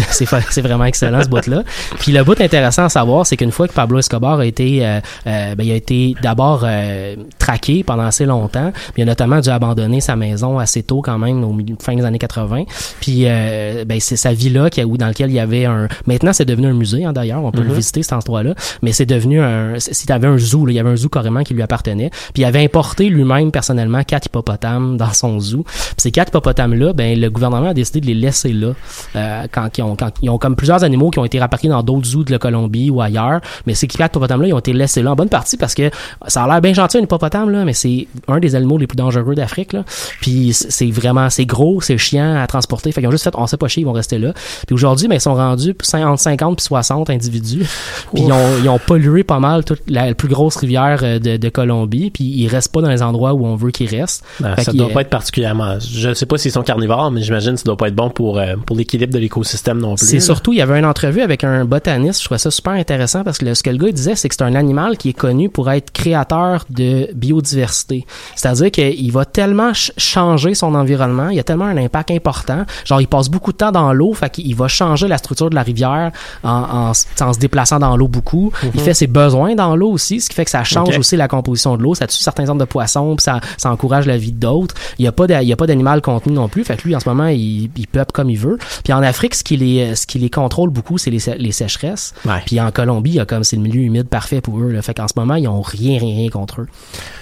[0.52, 1.64] c'est- vraiment excellent, ce bout-là.
[2.00, 5.00] Puis le bout intéressant à savoir, c'est qu'une fois que Pablo Escobar a été, euh,
[5.28, 9.40] euh, ben, il a été d'abord euh, traqué pendant assez longtemps, puis il a notamment
[9.40, 12.64] dû abandonner sa maison assez tôt quand même, au milieu, fin des années 80.
[13.00, 15.88] Puis, euh, ben, c'est sa villa qui a, où, dans laquelle il y avait un...
[16.06, 19.06] Maintenant, c'est devenu un musée, hein, d'ailleurs, on peut le visiter, cet endroit-là, mais c'est
[19.06, 19.80] devenu un...
[19.80, 22.10] S'il y avait un zoo, là, il y avait un zoo carrément qui lui appartenait,
[22.34, 25.64] puis il avait importé lui-même personnellement quatre hippopotames dans son zoo.
[25.64, 28.74] Puis ces quatre hippopotames-là, ben le gouvernement a décidé de les laisser là
[29.16, 31.84] euh, quand ils ont quand ils ont comme plusieurs animaux qui ont été rapatriés dans
[31.84, 35.02] d'autres zoos de la Colombie ou ailleurs, mais ces quatre hippopotames-là, ils ont été laissés
[35.02, 35.90] là en bonne partie parce que
[36.28, 38.96] ça a l'air bien gentil un hippopotame là, mais c'est un des animaux les plus
[38.96, 39.84] dangereux d'Afrique là.
[40.22, 42.92] Puis c'est vraiment c'est gros, c'est chiant à transporter.
[42.92, 44.34] Fait qu'ils ont juste fait on sait pas chier, ils vont rester là.
[44.66, 47.68] Puis aujourd'hui, ben ils sont rendus entre 50 puis 60 individus.
[48.14, 51.20] Puis ils ont, ils ont pollué pas mal toute la, la plus grosse rivière euh,
[51.20, 54.24] de, de Colombie, puis ils restent pas dans les endroits où on veut qu'ils restent.
[54.40, 55.78] Ben, ça qu'il doit pas être particulièrement.
[55.80, 58.10] Je ne sais pas s'ils sont carnivores, mais j'imagine que ça doit pas être bon
[58.10, 60.06] pour, euh, pour l'équilibre de l'écosystème non plus.
[60.06, 63.24] C'est surtout, il y avait une entrevue avec un botaniste, je trouvais ça super intéressant
[63.24, 65.14] parce que le- ce que le gars disait, c'est que c'est un animal qui est
[65.14, 68.06] connu pour être créateur de biodiversité.
[68.36, 72.66] C'est-à-dire qu'il va tellement ch- changer son environnement, il a tellement un impact important.
[72.86, 75.56] Genre, il passe beaucoup de temps dans l'eau, fait qu'il va changer la structure de
[75.56, 76.12] la rivière
[76.44, 78.52] en, en, se déplaçant dans l'eau beaucoup.
[78.74, 81.28] Il fait ses besoins dans l'eau aussi, ce qui fait que ça change aussi la
[81.28, 84.32] composition de l'eau, ça tue certains sortes de poissons, puis ça, ça encourage la vie
[84.32, 84.76] d'autres.
[85.00, 87.70] Il y a pas d'animal contenu non plus, fait que lui en ce moment il,
[87.76, 88.58] il peuple comme il veut.
[88.84, 91.52] Puis en Afrique, ce qui les ce qui les contrôle beaucoup, c'est les, sé- les
[91.52, 92.14] sécheresses.
[92.26, 92.42] Ouais.
[92.46, 94.72] Puis en Colombie, il y a comme c'est le milieu humide parfait pour eux.
[94.72, 94.82] Là.
[94.82, 96.68] Fait qu'en ce moment, ils ont rien, rien, rien contre eux.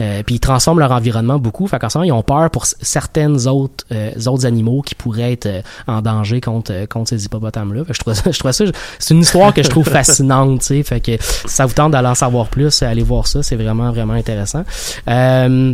[0.02, 1.68] Euh, puis ils transforment leur environnement beaucoup.
[1.68, 5.34] Fait qu'en ce moment, ils ont peur pour certaines autres euh, autres animaux qui pourraient
[5.34, 7.84] être euh, en danger contre euh, contre ces hippopotames-là.
[7.90, 8.66] Je trouve ça, je trouve ça,
[9.00, 10.62] c'est une histoire que je trouve fascinante.
[10.62, 11.12] Tu sais, fait que
[11.46, 13.44] ça vous tente d'aller en savoir plus, allez voir ça.
[13.44, 14.55] C'est vraiment, vraiment intéressant.
[15.08, 15.74] Euh,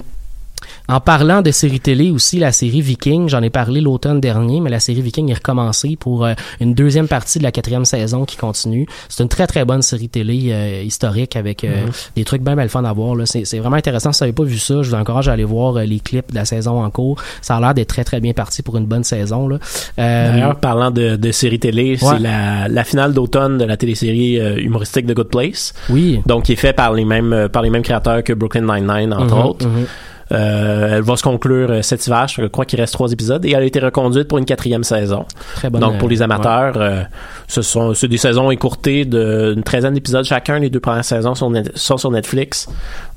[0.87, 4.69] en parlant de séries télé aussi, la série Viking, j'en ai parlé l'automne dernier, mais
[4.69, 8.37] la série Viking est recommencée pour euh, une deuxième partie de la quatrième saison qui
[8.37, 8.85] continue.
[9.09, 12.67] C'est une très très bonne série télé euh, historique avec euh, des trucs bien le
[12.67, 13.15] fun à voir.
[13.25, 14.11] C'est vraiment intéressant.
[14.11, 16.35] Si vous n'avez pas vu ça, je vous encourage à aller voir les clips de
[16.35, 17.17] la saison en cours.
[17.41, 19.49] Ça a l'air d'être très très bien parti pour une bonne saison.
[19.97, 21.97] D'ailleurs, parlant de, de séries télé, Ouais.
[21.97, 25.73] c'est la, la finale d'automne de la télésérie humoristique The Good Place.
[25.89, 26.21] oui.
[26.25, 29.35] Donc, qui est fait par les mêmes, par les mêmes créateurs que Brooklyn Nine-Nine, entre
[29.35, 29.67] Mhm, autres.
[29.67, 29.85] mhm.
[30.33, 32.27] Elle va se conclure euh, cet hiver.
[32.27, 35.25] Je crois qu'il reste trois épisodes et elle a été reconduite pour une quatrième saison.
[35.55, 35.81] Très bonne.
[35.81, 37.01] Donc pour les euh, amateurs, euh,
[37.47, 40.59] ce sont c'est des saisons écourtées d'une treizaine d'épisodes chacun.
[40.59, 42.67] Les deux premières saisons sont, net- sont sur Netflix.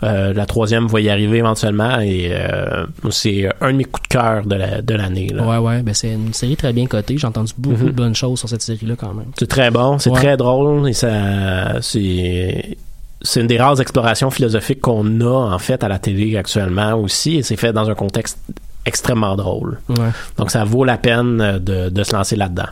[0.02, 4.08] Euh, la troisième va y arriver éventuellement et euh, c'est un de mes coups de
[4.08, 5.28] cœur de la- de l'année.
[5.34, 5.44] là.
[5.46, 7.16] Ouais, ouais, ben c'est une série très bien cotée.
[7.16, 7.86] J'ai entendu beaucoup Mhm.
[7.86, 9.26] de bonnes choses sur cette série-là quand même.
[9.38, 10.16] C'est très bon, c'est Ouais.
[10.20, 12.76] très drôle et ça c'est
[13.24, 17.38] c'est une des rares explorations philosophiques qu'on a en fait à la télé actuellement aussi
[17.38, 18.38] et c'est fait dans un contexte
[18.86, 19.80] extrêmement drôle.
[19.88, 20.10] Ouais.
[20.36, 22.68] Donc ça vaut la peine euh, de, de se lancer là-dedans.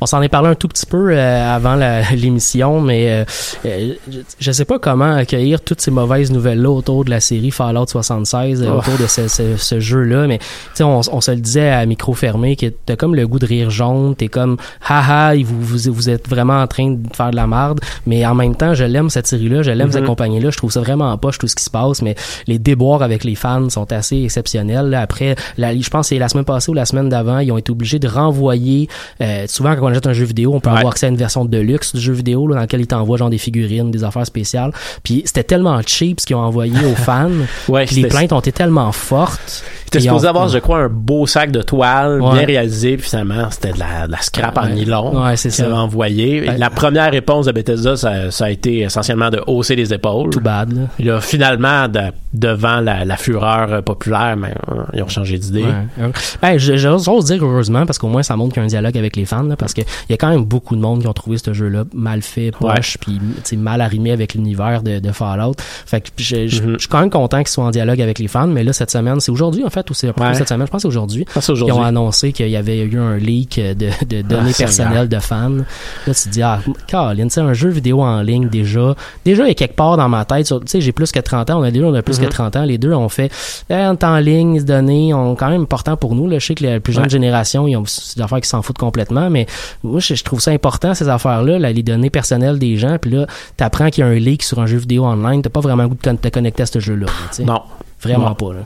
[0.00, 1.74] On s'en est parlé un tout petit peu euh, avant
[2.14, 3.24] l'émission, mais euh,
[3.66, 7.50] euh, je- je sais pas comment accueillir toutes ces mauvaises nouvelles-là autour de la série
[7.50, 8.78] Fallout 76, euh, Oh.
[8.78, 10.26] autour de ce, ce- ce jeu-là.
[10.26, 13.26] Mais tu sais, on, on se le disait à micro fermé que t'as comme le
[13.26, 14.56] goût de rire jaune, t'es comme
[14.88, 17.80] haha, vous, vous, vous êtes vraiment en train de faire de la merde.
[18.06, 19.92] Mais en même temps, je l'aime cette série-là, je l'aime Mhm.
[19.92, 22.02] cette compagnie-là, je trouve ça vraiment poche tout ce qui se passe.
[22.02, 22.14] Mais
[22.46, 24.88] les déboires avec les fans sont assez exceptionnels.
[24.90, 25.00] là.
[25.02, 27.58] Après, la, je pense que c'est la semaine passée ou la semaine d'avant, ils ont
[27.58, 28.88] été obligés de renvoyer.
[29.20, 30.76] euh, souvent, quand on achète un jeu vidéo, on peut Ouais.
[30.78, 33.18] avoir accès à une version de luxe du jeu vidéo là, dans lequel ils t'envoient
[33.18, 34.72] genre des figurines, des affaires spéciales.
[35.02, 37.28] Puis c'était tellement cheap ce qu'ils ont envoyé aux fans.
[37.68, 39.64] Ouais, Puis les plaintes ont été tellement fortes.
[39.92, 42.32] Ils supposé ont- avoir, je crois, un beau sac de toile Ouais.
[42.38, 45.72] bien réalisé, puis finalement, c'était de la, de la scrap en nylon Ouais, qu'ils avaient
[45.74, 46.40] envoyé.
[46.58, 50.30] La première réponse de Bethesda, ça, ça a été essentiellement de hausser les épaules.
[50.30, 50.72] Too bad.
[50.72, 50.82] Là.
[51.14, 55.64] Là, finalement, de- devant la, la fureur euh, populaire, mais, euh, ils ont changé d'idée.
[56.40, 59.16] Ben, j'ose dire heureusement parce qu'au moins ça montre qu'il y a un dialogue avec
[59.16, 61.12] les fans là, parce que il y a quand même beaucoup de monde qui ont
[61.12, 63.20] trouvé ce jeu-là mal fait, poche, puis
[63.56, 65.54] mal arrimé avec l'univers de, de Fallout.
[65.86, 66.48] Fait que je, Mhm.
[66.74, 68.90] je suis quand même content qu'ils soient en dialogue avec les fans, mais là cette
[68.90, 70.34] semaine, c'est aujourd'hui en fait ou c'est Ouais.
[70.34, 71.24] cette semaine, je pense que c'est aujourd'hui.
[71.34, 74.52] Ça, c'est Ils ont annoncé qu'il y avait eu un leak de, de données Ah,
[74.52, 74.56] Seigneur.
[74.56, 75.50] personnelles de fans.
[76.06, 79.44] Là, tu te dis, ah, Caroline, tu sais, un jeu vidéo en ligne, déjà, déjà,
[79.44, 81.60] il y a quelque part dans ma tête, tu sais, j'ai plus que 30 ans,
[81.60, 82.26] on a déjà, on a plus Mhm.
[82.26, 83.30] que 30 ans, les deux, on fait,
[83.70, 86.38] eh, on est en ligne, les données, on quand même important pour nous, là.
[86.38, 87.08] Je sais que la plus jeune Ouais.
[87.10, 89.46] génération, ils ont c'est des affaires qui s'en foutent complètement, mais
[89.82, 93.26] moi, je, trouve ça important, ces affaires-là, là, les données personnelles des gens, puis là,
[93.56, 95.90] t'apprends qu'il y a un leak sur un jeu vidéo online, t'as pas vraiment le
[95.90, 97.06] goût de te, te connecter à ce jeu-là.
[97.40, 97.62] Non.
[98.02, 98.60] Vraiment pas, là.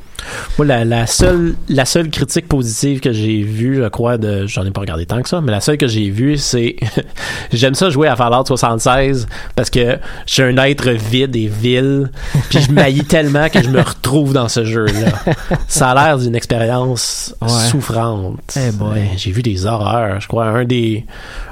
[0.56, 4.64] Moi, la, la seule, la seule critique positive que j'ai vue, je crois, de, j'en
[4.64, 6.76] ai pas regardé tant que ça, mais la seule que j'ai vue, c'est,
[7.52, 12.10] j'aime ça jouer à Fallout 76 parce que je suis un être vide et vil,
[12.48, 15.34] puis je maillis tellement que je me retrouve dans ce jeu-là.
[15.68, 17.48] Ça a l'air d'une expérience Ouais.
[17.70, 18.56] souffrante.
[18.56, 18.82] Eh.
[18.82, 20.20] Ouais, j'ai vu des horreurs.
[20.20, 21.04] Je crois un des,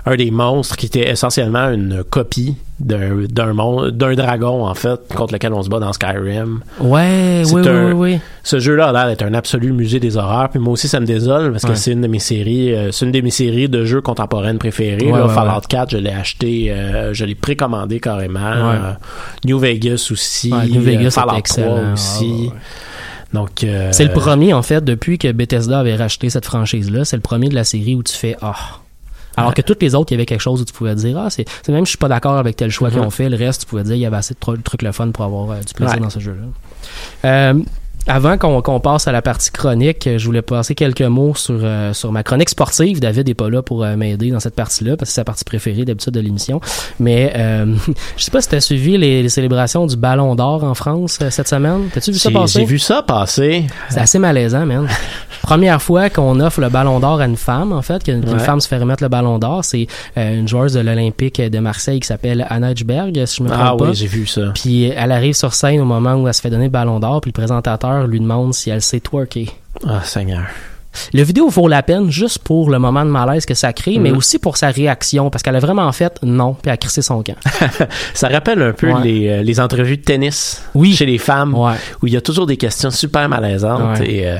[0.06, 5.52] un des monstres qui était essentiellement une copie d'un, d'un dragon, en fait, contre lequel
[5.52, 6.60] on se bat dans Skyrim.
[6.80, 8.18] Ouais, oui, oui, un- oui, oui.
[8.42, 10.48] Ce jeu-là a l'air d'être un absolu musée des horreurs.
[10.50, 11.76] Puis moi aussi, ça me désole parce que Ouais.
[11.76, 15.06] c'est une de mes séries, euh, c'est une de mes séries de jeux contemporaines préférées.
[15.10, 15.26] Ouais, là.
[15.26, 15.60] ouais, Fallout ouais.
[15.68, 18.40] 4, je l'ai acheté, euh, je l'ai précommandé carrément.
[18.40, 18.92] Euh,
[19.44, 20.50] New Vegas aussi.
[20.70, 21.76] New Vegas, Fallout excellent.
[21.76, 22.48] 3 aussi.
[22.50, 22.60] Ah, ouais.
[23.32, 27.04] Donc, C'est le premier, en fait, depuis que Bethesda avait racheté cette franchise-là.
[27.06, 28.54] C'est le premier de la série où tu fais Ah.
[29.36, 31.30] Alors que toutes les autres, il y avait quelque chose où tu pouvais dire Ah,
[31.30, 33.06] c'est c'est même je suis pas d'accord avec tel choix qu'ils Mhm.
[33.06, 33.28] ont fait.
[33.28, 35.50] Le reste, tu pouvais dire il y avait assez de trucs le fun pour avoir
[35.50, 36.00] euh, du plaisir Ouais.
[36.00, 36.42] dans ce jeu-là.
[37.24, 37.54] Euh,
[38.06, 41.92] avant qu'on qu'on passe à la partie chronique, je voulais passer quelques mots sur, euh,
[41.92, 43.00] sur ma chronique sportive.
[43.00, 45.44] David est pas là pour euh, m'aider dans cette partie-là parce que c'est sa partie
[45.44, 46.60] préférée d'habitude de l'émission.
[46.98, 47.74] Mais euh,
[48.16, 51.18] je sais pas si tu as suivi les, les célébrations du Ballon d'Or en France
[51.22, 51.88] euh, cette semaine.
[51.94, 52.60] T'as-tu vu ça passer?
[52.60, 53.66] j'ai vu ça passer.
[53.88, 54.88] C'est assez malaisant, man.
[55.42, 58.38] Première fois qu'on offre le ballon d'or à une femme, en fait, qu'une Ouais.
[58.38, 61.98] femme se fait remettre le ballon d'or, c'est euh, une joueuse de l'Olympique de Marseille
[61.98, 63.86] qui s'appelle Anna Edgeberg, si je me trompe Ah pas.
[63.86, 64.52] oui, j'ai vu ça.
[64.54, 67.20] Puis elle arrive sur scène au moment où elle se fait donner le ballon d'or,
[67.20, 69.50] puis le présentateur lui demande si elle sait twerker.
[69.86, 70.44] Ah, Seigneur.
[71.14, 74.10] Le vidéo vaut la peine juste pour le moment de malaise que ça crée, mais
[74.10, 74.16] Mhm.
[74.16, 77.22] aussi pour sa réaction, parce qu'elle a vraiment fait non, puis elle a crissé son
[77.22, 77.36] camp.
[78.14, 79.02] Ça rappelle un peu Ouais.
[79.02, 80.94] les, euh, les entrevues de tennis Oui.
[80.94, 81.54] chez les femmes.
[81.54, 81.74] Ouais.
[82.02, 84.10] où il y a toujours des questions super malaisantes Ouais.
[84.10, 84.36] et euh,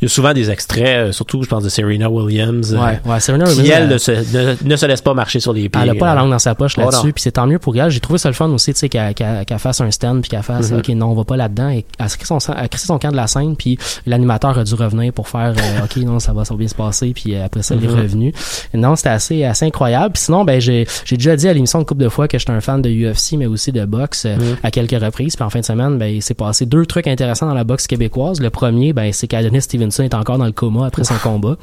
[0.00, 3.44] il y a souvent des extraits, euh, surtout je pense de Serena Williams, euh, Serena
[3.46, 5.80] qui Williams, elle ne se, ne, ne se laisse pas marcher sur les pieds.
[5.82, 7.76] Elle a pas la langue dans sa poche Oh là-dessus, puis c'est tant mieux pour
[7.76, 7.90] elle.
[7.90, 9.14] J'ai trouvé ça le fun aussi, tu sais, qu'elle
[9.58, 10.78] fasse un stand, puis qu'elle fasse, Mhm.
[10.78, 11.68] ok, non, on va pas là-dedans.
[11.70, 15.12] Et elle a crissé son, son camp de la scène, puis l'animateur a dû revenir
[15.12, 17.62] pour faire, euh, ok, non, ça va, ça va bien se passer, puis euh, après
[17.62, 18.32] ça, il est revenu.
[18.74, 20.12] Non, c'était assez, assez incroyable.
[20.14, 22.52] Puis sinon, ben, j'ai, j'ai déjà dit à l'émission une couple de fois que j'étais
[22.52, 24.56] un fan de UFC, mais aussi de boxe euh, Mhm.
[24.62, 25.36] à quelques reprises.
[25.36, 27.86] Puis en fin de semaine, ben, il s'est passé deux trucs intéressants dans la boxe
[27.86, 28.40] québécoise.
[28.40, 31.56] Le premier, ben, c'est qu'Adonis Stevenson est encore dans le coma après son combat.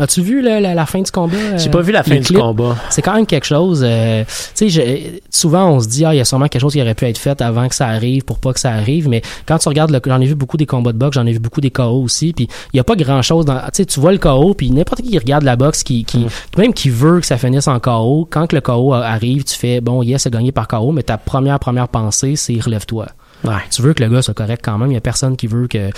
[0.00, 1.58] As-tu vu la, la, la fin du combat?
[1.58, 2.76] J'ai euh, pas vu la fin du combat.
[2.88, 3.82] c'est quand même quelque chose.
[3.84, 6.72] euh, tu sais, je- souvent on se dit ah il y a sûrement quelque chose
[6.72, 9.08] qui aurait pu être fait avant que ça arrive pour pas que ça arrive.
[9.08, 11.32] Mais quand tu regardes, le- j'en ai vu beaucoup des combats de boxe, j'en ai
[11.32, 12.32] vu beaucoup des KO aussi.
[12.32, 13.60] Puis il y a pas grand chose dans.
[13.74, 16.26] Tu tu vois le KO, puis n'importe qui qui regarde la boxe, qui, qui
[16.56, 18.26] même qui veut que ça finisse en KO.
[18.30, 21.18] Quand que le KO arrive, tu fais bon yes, c'est gagné par KO, mais ta
[21.18, 23.08] première première pensée c'est relève-toi.
[23.44, 23.60] Ouais.
[23.70, 24.90] Tu veux que le gars soit correct quand même.
[24.90, 25.90] Il y a personne qui veut que,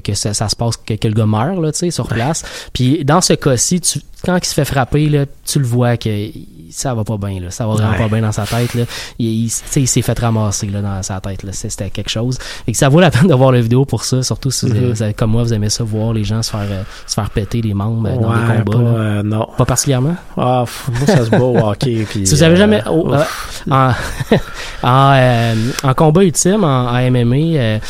[0.00, 2.44] que, ça, ça se passe, que, que le gars meure, là, tu sais, sur place.
[2.72, 6.08] Puis dans ce cas-ci, tu, quand il se fait frapper, là, tu le vois que
[6.74, 7.50] ça va pas bien, là.
[7.50, 7.98] Ça va vraiment Ouais.
[7.98, 8.84] pas bien dans sa tête, là.
[9.18, 11.52] Il, il, tu sais, il s'est fait ramasser, là, dans sa tête, là.
[11.52, 12.38] C'était quelque chose.
[12.66, 14.74] Et que ça vaut la peine de voir la vidéo pour ça, surtout si vous,
[14.74, 14.90] Mhm.
[14.92, 17.30] vous avez- comme moi, vous aimez ça, voir les gens se faire, euh, se faire
[17.30, 18.88] péter les membres euh, dans Ouais, les combats, pas, là.
[18.98, 19.48] euh, non.
[19.56, 20.16] Pas particulièrement?
[20.36, 22.06] Ah, pff, moi, ça se bat au hockey.
[22.08, 23.12] Puis, Si vous avez jamais oh,
[23.70, 23.92] en,
[24.82, 27.80] en, euh, en combat ultime en, en MMA, il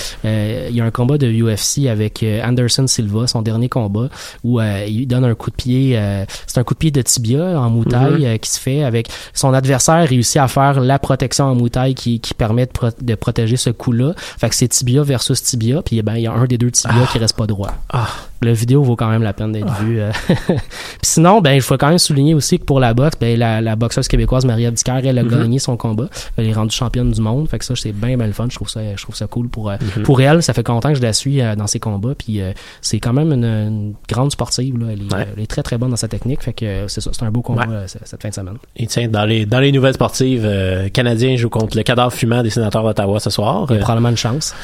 [0.77, 4.09] y a un combat de UFC avec Anderson Silva, son dernier combat,
[4.43, 5.95] où euh, il donne un coup de pied.
[5.97, 8.25] euh, c'est un coup de pied de tibia en moutaille Mhm.
[8.25, 12.19] euh, qui se fait avec son adversaire réussit à faire la protection en moutaille qui,
[12.21, 14.15] qui permet de, pro- de protéger ce coup-là.
[14.17, 17.07] Fait que c'est tibia versus tibia, puis ben il y a un des deux tibias
[17.13, 17.71] qui reste pas droit.
[17.93, 18.09] Ah.
[18.43, 20.01] La vidéo vaut quand même la peine d'être vue.
[20.01, 20.11] euh.
[20.29, 20.57] Puis
[21.03, 23.75] sinon, ben, il faut quand même souligner aussi que pour la boxe, ben, la, la
[23.75, 25.31] boxeuse québécoise Maria Dicker, elle a Mhm.
[25.31, 26.09] gagné son combat.
[26.37, 27.49] Elle est rendue championne du monde.
[27.49, 28.47] Fait que ça, c'est bien, bien le fun.
[28.51, 30.03] Je trouve ça, je trouve ça cool pour, euh, Mhm.
[30.03, 30.43] pour elle.
[30.43, 32.15] Ça fait longtemps que je la suis euh, dans ses combats.
[32.15, 32.41] Puis
[32.83, 34.77] c'est quand même une, une grande sportive.
[34.79, 34.89] Là.
[34.93, 35.27] Elle, est, Ouais.
[35.37, 36.43] elle est très, très bonne dans sa technique.
[36.43, 37.11] Fait que c'est ça.
[37.15, 37.87] C'est un beau combat Ouais.
[37.87, 38.59] cette fin de semaine.
[38.77, 42.43] Et tiens, dans les, dans les nouvelles sportives, euh, Canadiens jouent contre le cadavre fumant
[42.43, 43.67] des sénateurs d'Ottawa ce soir.
[43.71, 44.55] Il y a probablement une chance.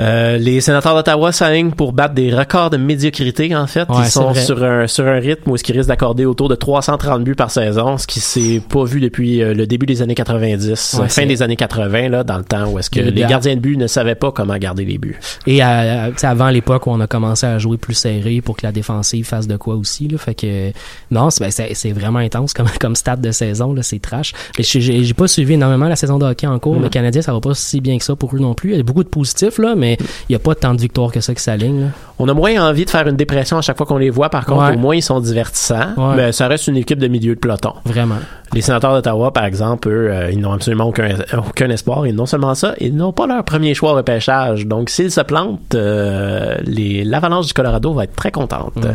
[0.00, 3.88] Euh, les sénateurs d'Ottawa s'alignent pour battre des records de médiocrité, en fait.
[3.88, 7.22] Ouais, Ils sont sur un, sur un rythme où ils risquent d'accorder autour de 330
[7.24, 10.96] buts par saison, ce qui s'est pas vu depuis euh, le début des années 90,
[11.00, 13.60] Ouais, fin des années 80, là, dans le temps où est-ce que les gardiens de
[13.60, 15.18] but ne savaient pas comment garder les buts.
[15.46, 18.64] Et à- à- avant l'époque où on a commencé à jouer plus serré pour que
[18.66, 20.08] la défensive fasse de quoi aussi.
[20.08, 20.70] Là, fait que
[21.10, 21.44] non, c'est
[21.84, 23.72] ben, vraiment intense comme, comme stade de saison.
[23.74, 24.32] là C'est trash.
[24.58, 26.82] J'ai pas suivi énormément la saison de hockey en cours, Mhm.
[26.82, 28.70] mais Canadien, ça va pas si bien que ça pour eux non plus.
[28.70, 31.10] Il y a beaucoup de positifs, là, mais il y a pas tant de victoires
[31.12, 31.90] que ça qui s'alignent.
[32.18, 34.30] On a moins envie de faire une dépression à chaque fois qu'on les voit.
[34.30, 34.74] Par contre, Ouais.
[34.74, 35.92] au moins, ils sont divertissants.
[35.96, 36.16] Ouais.
[36.16, 37.72] Mais ça reste une équipe de milieu de peloton.
[37.84, 38.16] Vraiment.
[38.54, 42.04] Les sénateurs d'Ottawa, par exemple, eux, euh, ils n'ont absolument aucun, aucun espoir.
[42.06, 44.66] Et non seulement ça, ils n'ont pas leur premier choix au repêchage.
[44.66, 48.76] Donc, s'ils se plantent, euh, les- l'Avalanche du Colorado va être très contente.
[48.76, 48.90] Mm.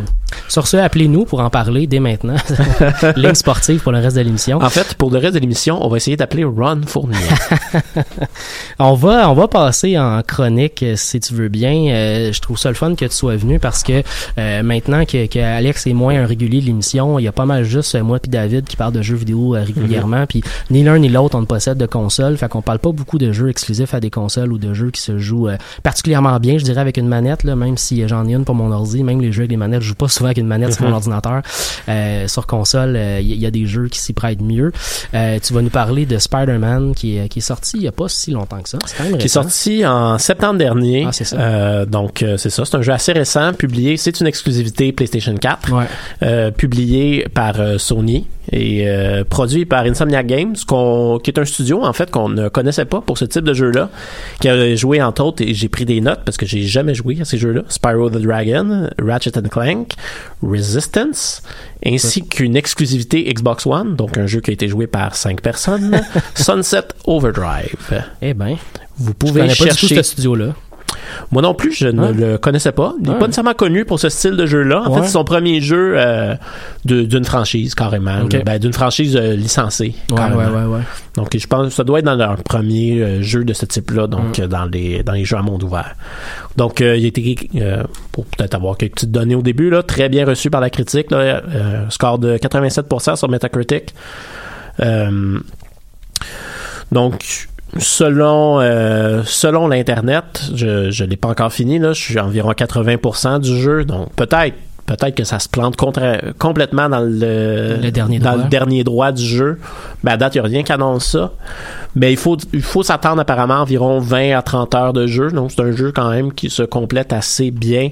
[0.48, 2.36] Sur ce, appelez-nous pour en parler dès maintenant.
[3.16, 4.58] Ligne sportive pour le reste de l'émission.
[4.62, 7.16] En fait, pour le reste de l'émission, on va essayer d'appeler Ron Fournier.
[8.78, 11.88] On va, on va passer en chronique si tu veux bien.
[11.90, 14.02] Euh, je trouve ça le fun que tu sois venu parce que
[14.38, 17.44] euh, maintenant que, que Alex est moins un régulier de l'émission, il y a pas
[17.44, 20.26] mal juste moi puis David qui parle de jeux vidéo euh, régulièrement.
[20.26, 23.18] Puis ni l'un ni l'autre on ne possède de console, fait qu'on parle pas beaucoup
[23.18, 26.58] de jeux exclusifs à des consoles ou de jeux qui se jouent euh, particulièrement bien,
[26.58, 29.20] je dirais avec une manette là, même si j'en ai une pour mon ordi, même
[29.20, 31.42] les jeux avec les manettes, je joue pas souvent avec une manette sur mon ordinateur.
[31.88, 34.72] Euh, sur console, il y, a des jeux qui s'y prêtent mieux.
[35.14, 37.92] Euh, tu vas nous parler de Spider-Man qui est, qui est sorti il y a
[37.92, 38.78] pas si longtemps que ça.
[38.86, 41.04] C'est quand même qui est sorti en septembre dernier.
[41.06, 41.36] Ah, c'est ça.
[41.38, 42.64] Euh, donc, c'est ça.
[42.64, 43.96] C'est un jeu assez récent, publié.
[43.96, 45.72] C'est une exclusivité PlayStation 4.
[45.72, 45.84] Ouais.
[46.22, 51.84] euh, publié par euh, Sony et euh, produit par Insomniac Games, qui est un studio
[51.84, 53.88] en fait qu'on ne connaissait pas pour ce type de jeu-là,
[54.40, 57.18] qui a joué entre autres et j'ai pris des notes parce que j'ai jamais joué
[57.20, 59.92] à ces jeux-là, Spyro the Dragon, Ratchet and Clank,
[60.42, 61.44] Resistance,
[61.86, 66.00] ainsi qu'une exclusivité Xbox One, donc un jeu qui a été joué par cinq personnes,
[66.34, 68.02] Sunset Overdrive.
[68.20, 68.56] Eh ben,
[68.96, 70.02] Vous je pouvez connais pas du tout chercher.
[70.02, 70.56] ce studio-là.
[71.32, 72.12] Moi non plus, je ne Ouais.
[72.12, 72.94] le connaissais pas.
[72.98, 73.18] Il n'est Ouais.
[73.18, 74.82] pas nécessairement connu pour ce style de jeu-là.
[74.86, 75.00] En Ouais.
[75.00, 76.34] fait, c'est son premier jeu euh,
[76.84, 78.24] de- d'une franchise, carrément.
[78.44, 79.94] Ben, d'une franchise euh, licencée.
[81.16, 84.06] Donc, je pense que ça doit être dans leur premier euh, jeu de ce type-là,
[84.06, 85.94] donc euh, dans, les, dans les jeux à monde ouvert.
[86.56, 87.36] Donc, il a été,
[88.12, 91.10] pour peut-être avoir quelques petites données au début, là, très bien reçu par la critique.
[91.10, 91.42] Là,
[91.90, 93.94] score de 87% sur Metacritic.
[96.92, 102.50] Donc, selon euh, selon l'internet, je je l'ai pas encore fini là, je suis environ
[102.50, 104.54] à 80% du jeu, donc peut-être
[104.86, 108.44] peut-être que ça se plante contra- complètement dans le, Le dernier dans droit.
[108.44, 109.58] le dernier droit du jeu.
[110.02, 111.32] Ben, à date, il n'y a rien qui annonce ça.
[111.94, 115.30] Mais il faut, il faut s'attendre apparemment à environ 20 à 30 heures de jeu.
[115.30, 117.90] Donc, c'est un jeu quand même qui se complète assez bien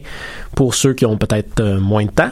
[0.54, 2.30] pour ceux qui ont peut-être euh, moins de temps.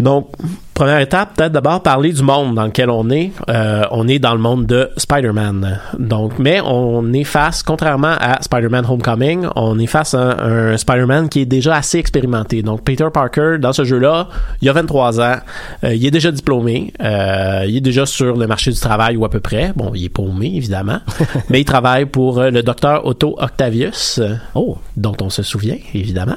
[0.00, 0.30] Donc,
[0.76, 3.32] première étape, peut-être d'abord parler du monde dans lequel on est.
[3.48, 5.80] Euh, on est dans le monde de Spider-Man.
[5.98, 10.76] Donc, mais on est face, contrairement à Spider-Man Homecoming, on est face à un, un
[10.76, 12.62] Spider-Man qui est déjà assez expérimenté.
[12.62, 14.28] Donc, Peter Parker, dans ce jeu-là,
[14.60, 15.36] il a 23 ans,
[15.82, 19.24] euh, il est déjà diplômé, euh, il est déjà sur le marché du travail ou
[19.24, 19.72] à peu près.
[19.74, 20.98] Bon, il est paumé, évidemment,
[21.48, 24.20] mais il travaille pour euh, le docteur Otto Octavius,
[24.54, 26.36] Oh, dont on se souvient, évidemment.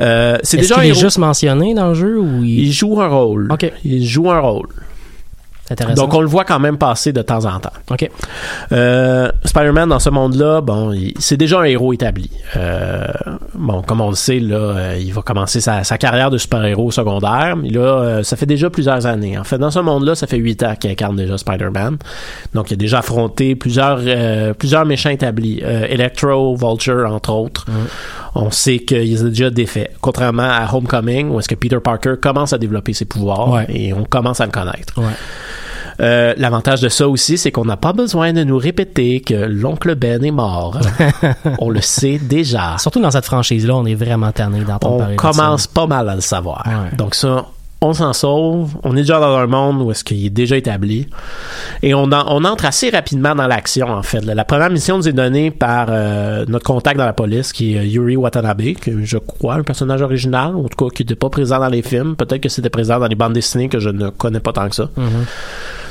[0.00, 2.60] Euh, c'est déjà qu'il est juste mentionné dans le jeu ou il...
[2.60, 3.49] Il joue un rôle.
[3.50, 3.72] Ok.
[3.84, 4.68] Il joue un rôle.
[5.94, 7.72] Donc on le voit quand même passer de temps en temps.
[7.90, 8.10] OK.
[8.72, 12.30] Euh, Spider-Man dans ce monde-là, bon, c'est déjà un héros établi.
[12.56, 13.06] Euh,
[13.54, 16.90] bon, comme on le sait, là, euh, il va commencer sa, sa carrière de super-héros
[16.90, 17.56] secondaire.
[17.56, 19.38] Mais là, ça fait déjà plusieurs années.
[19.38, 21.98] En fait, dans ce monde-là, ça fait huit ans qu'il incarne déjà Spider-Man.
[22.54, 24.00] Donc, il a déjà affronté plusieurs,
[24.54, 25.60] plusieurs méchants établis.
[25.60, 27.66] Electro, Vulture, entre autres.
[28.34, 29.92] On sait qu'il les a déjà défaits.
[30.00, 33.66] Contrairement à Homecoming, où est-ce que Peter Parker commence à développer ses pouvoirs Ouais.
[33.68, 34.94] et on commence à le connaître.
[34.98, 35.12] Ouais.
[36.00, 39.94] Euh, L'avantage de ça aussi, c'est qu'on n'a pas besoin de nous répéter que l'oncle
[39.96, 40.78] Ben est mort.
[41.58, 42.76] on le sait déjà.
[42.78, 45.68] Surtout dans cette franchise-là, on est vraiment tanné d'entendre On parler de commence ça.
[45.74, 46.64] pas mal à le savoir.
[46.66, 46.96] Ouais.
[46.96, 47.46] Donc ça,
[47.82, 48.72] on s'en sauve.
[48.82, 51.08] On est déjà dans un monde où est-ce qu'il est déjà établi.
[51.82, 54.20] Et on, en- on entre assez rapidement dans l'action, en fait.
[54.24, 57.86] La première mission nous est donnée par euh, notre contact dans la police, qui est
[57.88, 61.58] Yuri Watanabe, que je crois un personnage original, en tout cas qui n'était pas présent
[61.58, 62.16] dans les films.
[62.16, 64.74] Peut-être que c'était présent dans les bandes dessinées que je ne connais pas tant que
[64.74, 64.88] ça.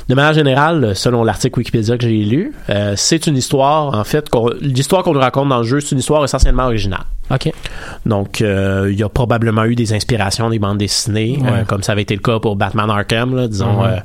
[0.10, 4.28] De manière générale, selon l'article Wikipédia que j'ai lu, euh, c'est une histoire, en fait,
[4.60, 7.04] l'histoire qu'on nous raconte dans le jeu, c'est une histoire essentiellement originale.
[7.32, 7.52] OK.
[8.08, 11.50] Donc, euh, il y a probablement eu des inspirations des bandes dessinées, Ouais.
[11.60, 13.36] euh, comme ça avait été le cas pour Batman Arkham.
[13.36, 13.86] Là, disons, Mhm.
[13.86, 13.98] euh,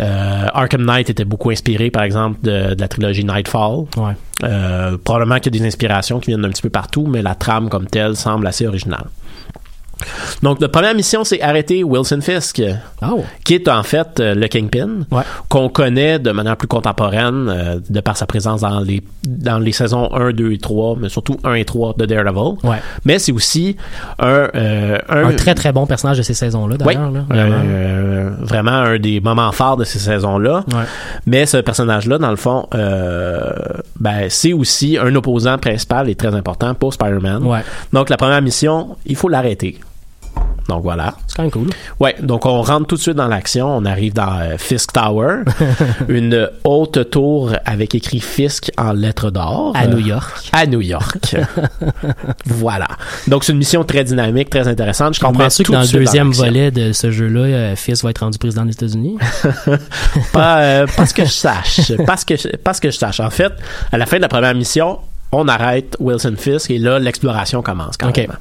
[0.00, 3.86] euh, Arkham Knight était beaucoup inspiré, par exemple, de, de la trilogie Nightfall.
[3.96, 4.12] Ouais.
[4.44, 7.34] Euh, probablement qu'il y a des inspirations qui viennent d'un petit peu partout, mais la
[7.34, 9.04] trame comme telle semble assez originale.
[10.42, 12.62] Donc, notre première mission, c'est arrêter Wilson Fisk,
[13.02, 13.24] Oh.
[13.44, 15.22] qui est en fait euh, le Kingpin, Ouais.
[15.48, 19.72] qu'on connaît de manière plus contemporaine, euh, de par sa présence dans les, dans les
[19.72, 22.56] saisons 1, 2 et 3, mais surtout 1 et 3 de Daredevil.
[22.62, 22.76] Ouais.
[23.04, 23.76] Mais c'est aussi
[24.18, 27.10] un, euh, un, Un très très bon personnage de ces saisons-là, d'ailleurs.
[27.10, 28.40] vraiment.
[28.40, 30.64] vraiment un des moments forts de ces saisons-là.
[31.26, 32.66] Mais ce personnage-là, dans le fond,
[33.98, 37.42] ben, c'est aussi un opposant principal et très important pour Spider-Man.
[37.92, 39.78] Donc la première mission, il faut l'arrêter.
[40.70, 41.14] Donc voilà.
[41.26, 41.68] C'est quand même cool.
[41.98, 43.66] Ouais, donc on rentre tout de suite dans l'action.
[43.76, 45.38] On arrive dans euh, Fisk Tower,
[46.08, 49.72] une haute tour avec écrit Fisk en lettres d'or.
[49.74, 50.50] À Euh, New York.
[50.52, 51.34] À New York.
[52.46, 52.86] voilà.
[53.26, 55.14] Donc c'est une mission très dynamique, très intéressante.
[55.14, 58.04] Je comprends Comprends-tu que tout dans de le deuxième volet de ce jeu-là, euh, Fils
[58.04, 59.18] va être rendu président des États-Unis?
[60.32, 61.92] Pas, euh, pas ce que je sache.
[62.06, 63.18] Pas ce que, je- pas ce que je sache.
[63.20, 63.52] En fait,
[63.90, 64.98] à la fin de la première mission,
[65.32, 68.32] on arrête Wilson Fisk et là, l'exploration commence quand même.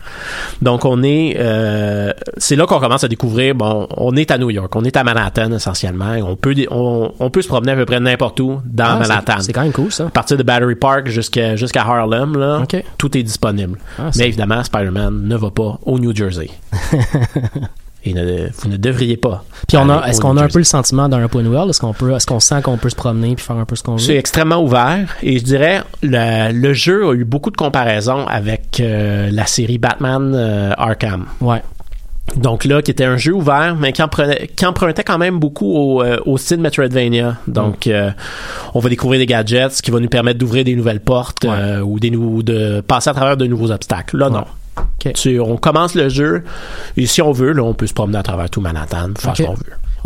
[0.61, 1.35] Donc, on est...
[1.39, 4.97] euh, c'est là qu'on commence à découvrir, bon, on est à New York, on est
[4.97, 6.13] à Manhattan essentiellement.
[6.15, 8.95] et On peut, on, on peut se promener à peu près n'importe où dans Ah,
[8.99, 9.39] Manhattan.
[9.41, 10.07] C'est quand même cool, ça.
[10.07, 12.63] À partir de Battery Park jusqu'à jusqu'à Harlem, là,
[12.97, 13.77] tout est disponible.
[13.99, 16.49] Ah, Mais évidemment, Spider-Man ne va pas au New Jersey.
[18.09, 19.43] Et ne- vous ne devriez pas.
[19.67, 21.69] Puis on a, est-ce qu'on a un peu le sentiment d'un open world?
[21.69, 23.83] Est-ce qu'on peut, est-ce qu'on sent qu'on peut se promener puis faire un peu ce
[23.83, 24.17] qu'on C'est veut?
[24.19, 29.29] extrêmement ouvert et je dirais le, le jeu a eu beaucoup de comparaisons avec euh,
[29.31, 31.25] la série Batman euh, Arkham.
[31.41, 31.61] Ouais.
[32.35, 35.73] Donc là, qui était un jeu ouvert, mais qui, emprenait- qui empruntait quand même beaucoup
[35.75, 37.37] au, euh, au style Metroidvania.
[37.47, 38.11] Donc, euh,
[38.75, 41.49] on va découvrir des gadgets ce qui va nous permettre d'ouvrir des nouvelles portes Ouais.
[41.51, 44.17] euh, ou des nou- de passer à travers de nouveaux obstacles.
[44.17, 44.45] Là, non.
[45.13, 46.43] Tu- on commence le jeu
[46.97, 49.43] et si on veut, là, on peut se promener à travers tout Manhattan, faire ce
[49.47, 49.63] qu'on veut.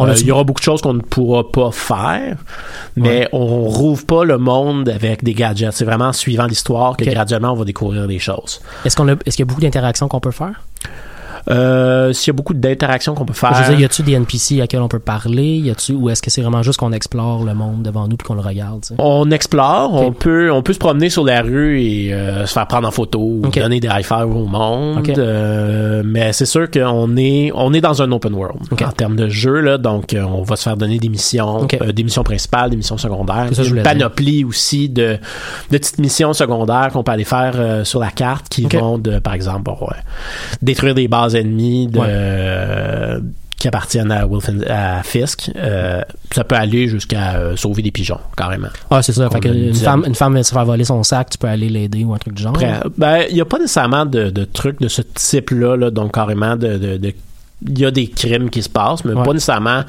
[0.09, 2.37] Euh, il y aura beaucoup de choses qu'on ne pourra pas faire,
[2.95, 5.71] mais on rouvre pas le monde avec des gadgets.
[5.73, 8.59] C'est vraiment en suivant l'histoire que graduellement on va découvrir des choses.
[8.85, 10.63] Est-ce qu'on est-ce qu'il y a beaucoup d'interactions qu'on peut faire?
[11.49, 13.53] Euh, S'il y a beaucoup d'interactions qu'on peut faire.
[13.55, 15.57] Je veux dire, y a-tu des NPC à qui on peut parler?
[15.57, 18.25] Y a-tu, ou est-ce que c'est vraiment juste qu'on explore le monde devant nous puis
[18.27, 18.83] qu'on le regarde?
[18.97, 22.67] On explore, on peut on peut se promener sur la rue et euh, se faire
[22.67, 23.59] prendre en photo, ou Ok.
[23.59, 25.09] donner des high au monde.
[25.17, 29.27] Euh, mais c'est sûr qu'on est on est dans un open world en termes de
[29.29, 32.97] jeu là, donc on va se faire donner des missions, des missions principales, des missions
[32.97, 33.83] secondaires, ça une dire.
[33.83, 35.17] panoplie aussi de
[35.71, 39.33] de petites missions secondaires qu'on peut aller faire sur la carte qui vont de par
[39.33, 39.77] exemple bon,
[40.61, 41.32] détruire des bases
[41.87, 42.05] de Ouais.
[42.09, 43.19] euh,
[43.57, 45.49] qui appartiennent à, Wilson, à Fisk.
[45.55, 46.01] Euh,
[46.35, 48.67] ça peut aller jusqu'à euh, sauver des pigeons, carrément.
[48.89, 49.29] Ah, c'est ça.
[49.29, 51.69] Fait que une femme, une femme vient se faire voler son sac, tu peux aller
[51.69, 52.57] l'aider ou un truc du genre.
[52.97, 56.57] Ben, il n'y a pas nécessairement de, de trucs de ce type-là, là, donc carrément
[56.57, 57.13] de, de, de-
[57.65, 59.23] il y a des crimes qui se passent, mais Ouais.
[59.23, 59.83] pas nécessairement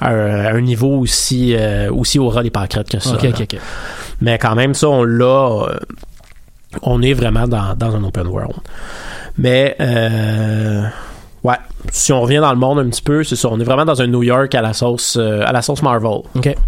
[0.00, 3.16] à un, à un niveau aussi euh, aussi au ras des que ça.
[4.20, 5.66] Mais quand même, ça, on l'a.
[6.82, 8.54] on est vraiment dans, dans un open world.
[9.38, 10.86] Mais euh,
[11.42, 11.56] ouais,
[11.92, 13.48] si on revient dans le monde un petit peu, c'est ça.
[13.50, 16.20] On est vraiment dans un New York à la sauce euh, à la sauce Marvel.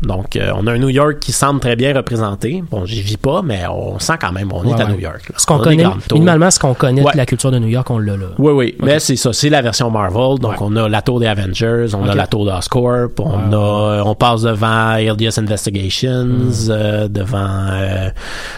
[0.03, 2.63] Donc, euh, on a un New York qui semble très bien représenté.
[2.71, 4.87] Bon, j'y vis pas, mais on sent quand même, on Ouais, est à.
[4.89, 5.29] New York.
[5.29, 5.35] là.
[5.39, 7.13] Ce qu'on connaît, minimalement, ce qu'on connaît Ouais.
[7.13, 8.27] de la culture de New York, on l'a là.
[8.39, 10.39] Oui, oui, mais c'est ça, c'est la version Marvel.
[10.41, 14.15] Donc, on a la tour des Avengers, on a la tour d'Oscorp, on a, on
[14.15, 16.51] passe devant LDS Investigations, Hmm.
[16.71, 17.69] euh, devant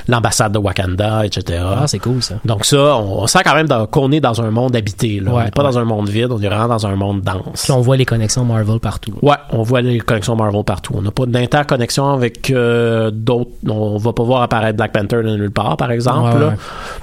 [0.08, 1.62] l'ambassade de Wakanda, etc.
[1.64, 2.36] Ah, c'est cool, ça.
[2.44, 5.20] donc ça, on, on sent quand même qu'on est dans un monde habité.
[5.20, 5.30] Là.
[5.34, 7.62] on n'est pas dans un monde vide, on est vraiment dans un monde dense.
[7.64, 9.12] Puis on voit les connexions Marvel partout.
[9.22, 10.92] Ouais, on voit les connexions Marvel partout.
[10.96, 13.50] On n'a pas d'interconnexion avec euh, d'autres.
[13.68, 16.34] On va pas voir apparaître Black Panther de nulle part, par exemple.
[16.34, 16.48] Ouais, là.
[16.48, 16.54] ouais.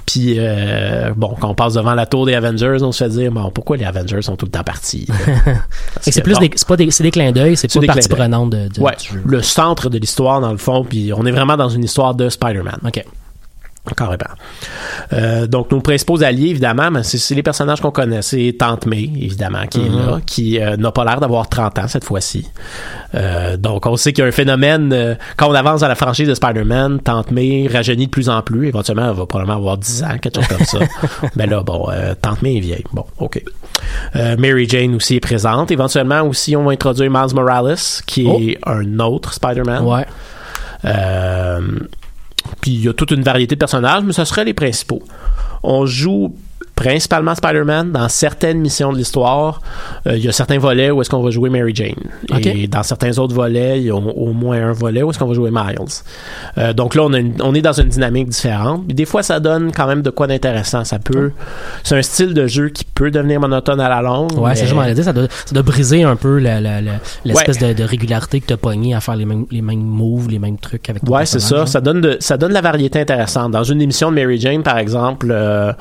[0.06, 3.30] Puis, euh, bon, quand on passe devant la tour des Avengers, on se fait dire,
[3.32, 5.06] bon, pourquoi les Avengers sont tout le temps partis?
[6.00, 8.80] C'est plus des, pas des, des clins d'œil, c'est pas des partie prenante de, de-
[8.80, 9.22] Ouais, du jeu.
[9.24, 12.28] le centre de l'histoire, dans le fond, puis on est vraiment dans une histoire de
[12.28, 12.78] Spider-Man.
[12.86, 13.04] Ok.
[13.96, 14.16] Carrément.
[15.12, 18.22] Euh, donc, nos principaux alliés, évidemment, c'est les personnages qu'on connaît.
[18.22, 21.88] C'est Tante May, évidemment, qui est là, qui euh, n'a pas l'air d'avoir 30 ans
[21.88, 22.48] cette fois-ci.
[23.16, 25.96] Euh, donc, on sait qu'il y a un phénomène, euh, quand on avance dans la
[25.96, 28.68] franchise de Spider-Man, Tante May rajeunit de plus en plus.
[28.68, 30.78] Éventuellement, elle va probablement avoir 10 ans, quelque chose comme ça.
[31.36, 31.88] Mais là, bon,
[32.22, 32.84] Tante May est vieille.
[32.92, 33.42] Bon, OK.
[34.14, 35.72] Mary Jane aussi est présente.
[35.72, 37.76] Éventuellement, aussi, on va introduire Miles Morales,
[38.06, 39.84] qui est un autre Spider-Man.
[39.84, 40.06] Ouais.
[40.84, 41.60] Euh,
[42.60, 45.02] puis il y a toute une variété de personnages, mais ce seraient les principaux.
[45.62, 46.34] On joue
[46.74, 49.60] principalement Spider-Man dans certaines missions de l'histoire.
[50.06, 51.94] euh, il y a certains volets où est-ce qu'on va jouer Mary Jane.
[52.44, 55.26] Et dans certains autres volets, il y a au, moins un volet où est-ce qu'on
[55.26, 55.78] va jouer Miles.
[56.58, 58.84] Euh, donc là, on, a une- on est dans une dynamique différente.
[58.86, 60.84] Puis des fois, ça donne quand même de quoi d'intéressant.
[60.84, 61.32] Ça peut...
[61.84, 64.32] C'est un style de jeu qui peut devenir monotone à la longue.
[64.38, 66.38] Ouais, c'est mais- ça, je m'en ai dit, ça doit, ça doit briser un peu
[67.24, 70.38] l'espèce de, de régularité que t'as pogné à faire les mêmes, les mêmes moves, les
[70.38, 71.56] mêmes trucs avec Ouais, c'est ça.
[71.56, 73.52] personnage, Ça donne, de, ça donne de la variété intéressante.
[73.52, 75.72] Dans une émission de Mary Jane, par exemple, euh,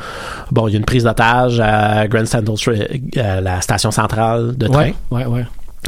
[0.51, 4.57] bon, il y a une prise d'otage à Grand Central, Tra- à la station centrale
[4.57, 4.81] de train.
[4.83, 5.45] Ouais, ouais, ouais.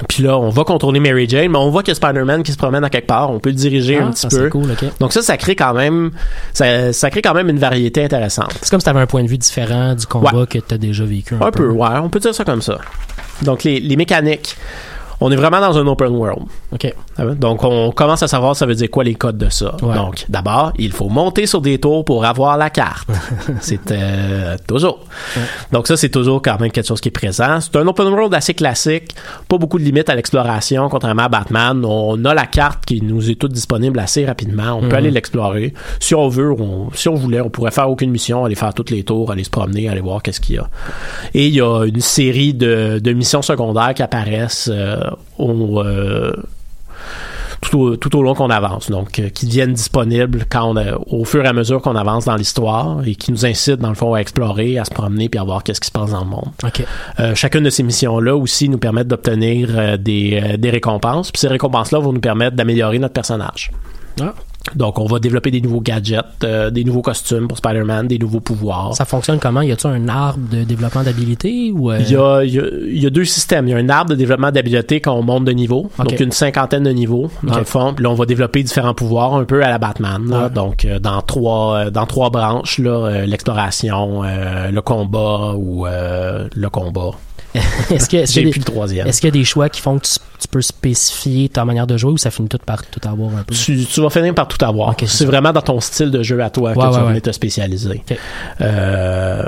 [0.10, 2.52] Puis là, on va contourner Mary Jane, mais on voit qu'il y a Spider-Man qui
[2.52, 3.30] se promène à quelque part.
[3.30, 4.50] On peut le diriger Ah, un petit ça, peu.
[4.50, 4.86] Cool, ok.
[5.00, 6.10] Donc ça, ça crée quand même,
[6.52, 8.58] ça, ça crée quand même une variété intéressante.
[8.62, 11.36] C'est comme si t'avais un point de vue différent du combat que t'as déjà vécu.
[11.36, 12.80] Un, Un peu, ouais, on peut dire ça comme ça.
[13.44, 14.58] Donc les, les mécaniques,
[15.26, 16.44] on est vraiment dans un open world.
[16.74, 16.94] Ok.
[17.40, 19.74] Donc, on commence à savoir ça veut dire quoi les codes de ça.
[19.82, 19.96] Ouais.
[19.96, 23.08] Donc, d'abord, il faut monter sur des tours pour avoir la carte.
[23.62, 25.00] c'est euh, toujours.
[25.72, 27.60] Donc, ça, c'est toujours quand même quelque chose qui est présent.
[27.62, 29.16] C'est un open world assez classique.
[29.48, 31.86] Pas beaucoup de limites à l'exploration, contrairement à Batman.
[31.86, 34.74] On a la carte qui nous est toute disponible assez rapidement.
[34.74, 35.74] On peut aller l'explorer.
[36.02, 38.90] Si on veut, on- si on voulait, on pourrait faire aucune mission, aller faire tous
[38.92, 40.68] les tours, aller se promener, aller voir qu'est-ce qu'il y a.
[41.34, 44.98] Et il y a une série de, de missions secondaires qui apparaissent euh,
[45.38, 46.34] au, euh,
[47.62, 50.98] tout au, tout au long qu'on avance, donc euh, qui deviennent disponibles quand on a-
[51.08, 53.96] au fur et à mesure qu'on avance dans l'histoire et qui nous incitent dans le
[53.96, 56.30] fond à explorer, à se promener puis à voir qu'est-ce qui se passe dans le
[56.30, 56.50] monde.
[57.20, 61.40] Euh, chacune de ces missions-là aussi nous permettent d'obtenir euh, des, euh, des récompenses, puis
[61.40, 63.72] ces récompenses-là vont nous permettre d'améliorer notre personnage.
[64.22, 64.34] Ah.
[64.76, 68.40] Donc, on va développer des nouveaux gadgets, euh, des nouveaux costumes pour Spider-Man, des nouveaux
[68.40, 68.96] pouvoirs.
[68.96, 69.62] Ça fonctionne comment?
[69.62, 72.64] Y a-tu un arbre de développement d'habilité ou euh, Il y, a, il, y a,
[72.88, 73.68] il y a deux systèmes.
[73.68, 75.90] Il y a un arbre de développement d'habileté quand on monte de niveau.
[76.00, 76.08] Ok.
[76.10, 77.94] Donc, une cinquantaine de niveaux, dans le fond.
[77.94, 80.26] Puis là, on va développer différents pouvoirs, un peu à la Batman.
[80.30, 80.44] là.
[80.46, 80.50] Ouais.
[80.50, 85.86] Donc, euh, dans trois euh, dans trois branches, là, euh, l'exploration, euh, le combat ou
[85.86, 87.12] euh, le combat.
[87.92, 89.08] est-ce que est-ce J'ai y a plus des- le troisième.
[89.08, 91.86] est-ce qu'il y a des choix qui font que tu, tu peux spécifier ta manière
[91.88, 93.54] de jouer ou ça finit tout par tout avoir un peu?
[93.54, 94.96] Tu, tu vas finir par tout avoir.
[95.06, 97.32] C'est vraiment dans ton style de jeu à toi que Ouais, tu vas venir te
[97.32, 98.02] spécialiser.
[98.10, 98.18] Ok.
[98.62, 99.44] Euh,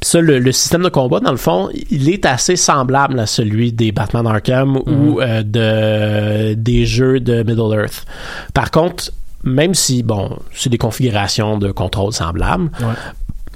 [0.00, 3.26] Puis ça, le, le système de combat, dans le fond, il est assez semblable à
[3.26, 4.82] celui des Batman Arkham Mhm.
[4.86, 8.06] ou euh, de, des jeux de Middle Earth.
[8.54, 9.12] Par contre,
[9.44, 12.94] même si, bon, c'est des configurations de contrôle semblables, Ouais.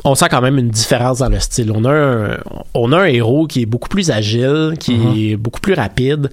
[0.07, 1.73] On sent quand même une différence dans le style.
[1.75, 2.37] On a un,
[2.75, 5.15] on a un héros qui est beaucoup plus agile, qui Mhm.
[5.17, 6.31] est beaucoup plus rapide,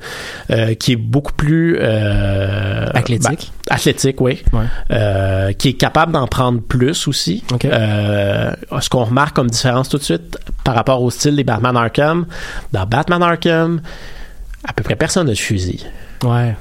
[0.49, 1.78] euh, qui est beaucoup plus...
[1.80, 3.51] euh, Athlétique.
[3.69, 4.43] ben, athlétique, oui.
[4.51, 4.65] Ouais.
[4.91, 7.43] Euh, qui est capable d'en prendre plus aussi.
[7.53, 7.63] Ok.
[7.65, 8.51] Euh,
[8.82, 12.26] ce qu'on remarque comme différence tout de suite par rapport au style des Batman Arkham,
[12.74, 13.82] dans Batman Arkham,
[14.67, 15.86] à peu près personne n'a de fusil.
[16.24, 16.55] Ouais.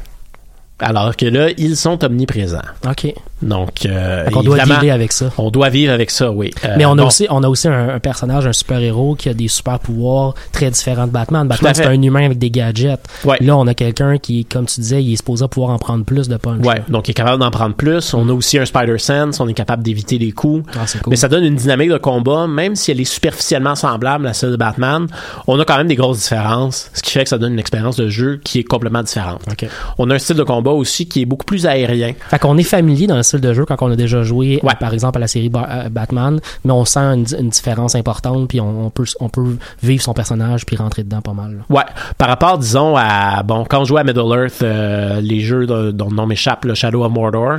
[0.81, 2.59] Alors que là, ils sont omniprésents.
[2.89, 3.14] OK.
[3.43, 5.31] Donc, euh, qu'on doit dealer avec ça.
[5.39, 6.51] on doit vivre avec ça, oui.
[6.64, 9.31] Euh, Mais on a bon, aussi, on a aussi un, un personnage, un super-héros qui
[9.31, 11.49] a des super-pouvoirs très différents de Batman.
[11.49, 13.01] Batman, c'est un humain avec des gadgets.
[13.24, 13.39] Ouais.
[13.41, 16.28] Là, on a quelqu'un qui, comme tu disais, il est supposé pouvoir en prendre plus
[16.28, 16.64] de punch.
[16.66, 18.12] Ouais, donc il est capable d'en prendre plus.
[18.12, 20.64] On a aussi un Spider Sense, on est capable d'éviter les coups.
[20.74, 21.11] Ah, c'est cool.
[21.11, 24.51] Mais ça donne une dynamique de combat, même si elle est superficiellement semblable à celle
[24.51, 25.07] de Batman,
[25.47, 27.97] on a quand même des grosses différences, ce qui fait que ça donne une expérience
[27.97, 29.41] de jeu qui est complètement différente.
[29.51, 29.66] OK.
[29.97, 32.12] On a un style de combat aussi qui est beaucoup plus aérien.
[32.28, 34.72] Fait qu'on est familier dans le style de jeu quand on a déjà joué, Ouais.
[34.72, 37.94] euh, par exemple, à la série Ba- euh, Batman, mais on sent une, une différence
[37.94, 41.52] importante, puis on, on peut, on peut vivre son personnage puis rentrer dedans pas mal.
[41.68, 41.74] là.
[41.76, 41.84] Ouais,
[42.18, 46.08] par rapport, disons, à bon, quand on jouait à Middle Earth, euh, les jeux dont
[46.08, 47.58] le nom m'échappe, le Shadow of Mordor,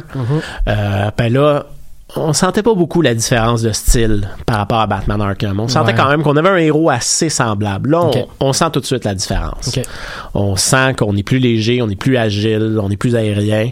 [0.68, 1.66] euh, ben là,
[2.16, 5.60] on sentait pas beaucoup la différence de style par rapport à Batman Arkham.
[5.60, 5.98] On sentait Ouais.
[5.98, 7.92] quand même qu'on avait un héros assez semblable.
[7.92, 8.10] Là,
[8.40, 9.80] on, sent tout de suite la différence.
[10.34, 13.70] On sent qu'on est plus léger, on est plus agile, on est plus aérien.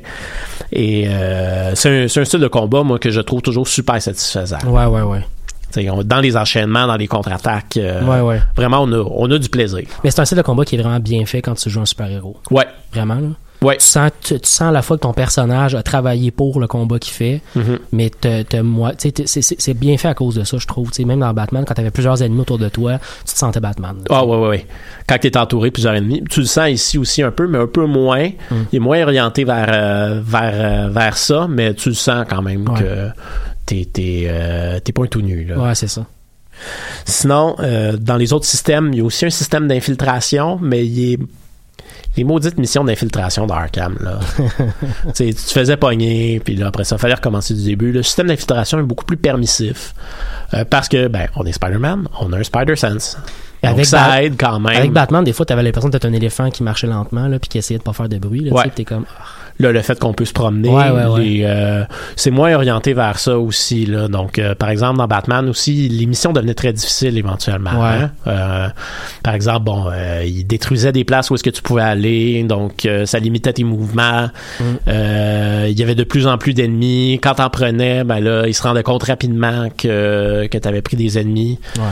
[0.71, 4.59] Et euh, c'est un, style de combat, moi, que je trouve toujours super satisfaisant.
[4.67, 5.25] Ouais, ouais, ouais.
[5.89, 8.41] On- dans les enchaînements, dans les contre-attaques, euh, Ouais, ouais.
[8.55, 9.83] vraiment, on a, on a du plaisir.
[10.03, 11.85] Mais c'est un style de combat qui est vraiment bien fait quand tu joues un
[11.85, 12.37] super-héros.
[12.51, 13.27] Ouais, Vraiment, là.
[13.62, 13.78] Ouais.
[13.78, 16.68] Tu sens, tu, tu sens à la fois que ton personnage a travaillé pour le
[16.68, 17.80] combat qu'il fait, Mhm.
[17.91, 20.91] mais tu c'est- bien fait à cause de ça, je trouve.
[20.91, 23.95] Tu même dans Batman, quand t'avais plusieurs ennemis autour de toi, tu te sentais Batman.
[24.01, 24.22] Ah tu sais.
[24.26, 24.66] ouais, ouais, ouais.
[25.07, 27.57] Quand tu es entouré de plusieurs ennemis, tu le sens ici aussi un peu, mais
[27.57, 28.30] un peu moins.
[28.51, 28.55] Mm.
[28.72, 32.41] Il est moins orienté vers, euh, vers, euh, vers ça, mais tu le sens quand
[32.41, 32.80] même Ouais.
[32.80, 33.07] que
[33.66, 35.45] t'es t'es, euh, t'es pas un tout nu.
[35.45, 35.57] Là.
[35.60, 36.05] Ouais, c'est ça.
[37.05, 41.14] Sinon, euh, dans les autres systèmes, il y a aussi un système d'infiltration, mais il
[41.14, 41.20] est
[42.18, 44.20] les maudites missions d'infiltration d'Arkham, là.
[44.38, 47.91] Tu sais, tu te faisais pogner, puis là, après ça, il fallait recommencer du début.
[47.91, 49.93] Le système d'infiltration est beaucoup plus permissif.
[50.53, 53.18] euh, parce que, ben, on est Spider-Man, on a un Spider-Sense.
[53.64, 54.76] Donc, Avec ça Bat- aide quand même.
[54.76, 57.57] Avec Batman, des fois, t'avais l'impression d'être un éléphant qui marchait lentement, là, puis qui
[57.57, 58.70] essayait de pas faire de bruit, là, tu Ouais.
[58.74, 59.05] t'es comme,
[59.62, 61.22] Là, le fait qu'on peut se promener, Ouais, ouais, ouais.
[61.22, 61.84] les, euh,
[62.16, 63.86] c'est moins orienté vers ça aussi.
[63.86, 64.07] Là.
[64.07, 67.72] Donc, euh, par exemple, dans Batman aussi, les missions devenaient très difficiles éventuellement.
[67.72, 67.88] Ouais.
[68.03, 68.12] hein.
[68.28, 68.68] Euh,
[69.22, 72.86] par exemple, bon, euh, il détruisait des places où est-ce que tu pouvais aller, donc
[72.86, 74.30] euh, ça limitait tes mouvements.
[74.62, 74.64] Mm.
[74.88, 77.20] Euh, il y avait de plus en plus d'ennemis.
[77.22, 81.18] Quand t'en prenais, ben là, il se rendait compte rapidement que, que t'avais pris des
[81.20, 81.60] ennemis.
[81.78, 81.84] ouais.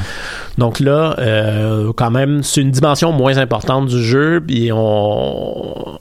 [0.57, 5.99] Donc là, euh, quand même, c'est une dimension moins importante du jeu, puis on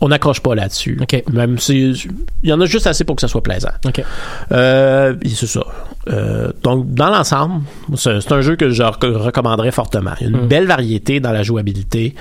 [0.00, 0.98] on n'accroche pas là-dessus.
[1.32, 1.90] Même si
[2.42, 3.70] il y en a juste assez pour que ça soit plaisant.
[4.52, 5.62] Euh, c'est ça.
[6.08, 7.62] Euh, donc dans l'ensemble,
[7.96, 10.12] c'est un jeu que je rec- recommanderais fortement.
[10.20, 10.48] Il y a une Mm.
[10.48, 12.14] belle variété dans la jouabilité.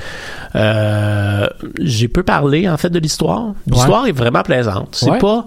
[0.55, 1.47] Euh,
[1.79, 3.53] J'ai peu parlé en fait de l'histoire.
[3.69, 4.89] L'histoire est vraiment plaisante.
[4.93, 5.17] C'est Ouais.
[5.19, 5.45] pas.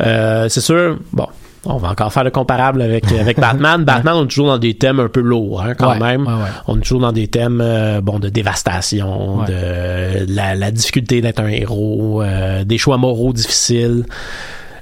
[0.00, 0.98] euh, c'est sûr.
[1.12, 1.28] Bon.
[1.68, 3.84] On va encore faire le comparable avec, avec Batman.
[3.84, 6.26] Batman, on est toujours dans des thèmes un peu lourds, hein, quand Ouais, même.
[6.26, 6.48] ouais, ouais.
[6.68, 11.40] On est toujours dans des thèmes euh, bon de dévastation, de la, la difficulté d'être
[11.40, 14.04] un héros, euh, des choix moraux difficiles.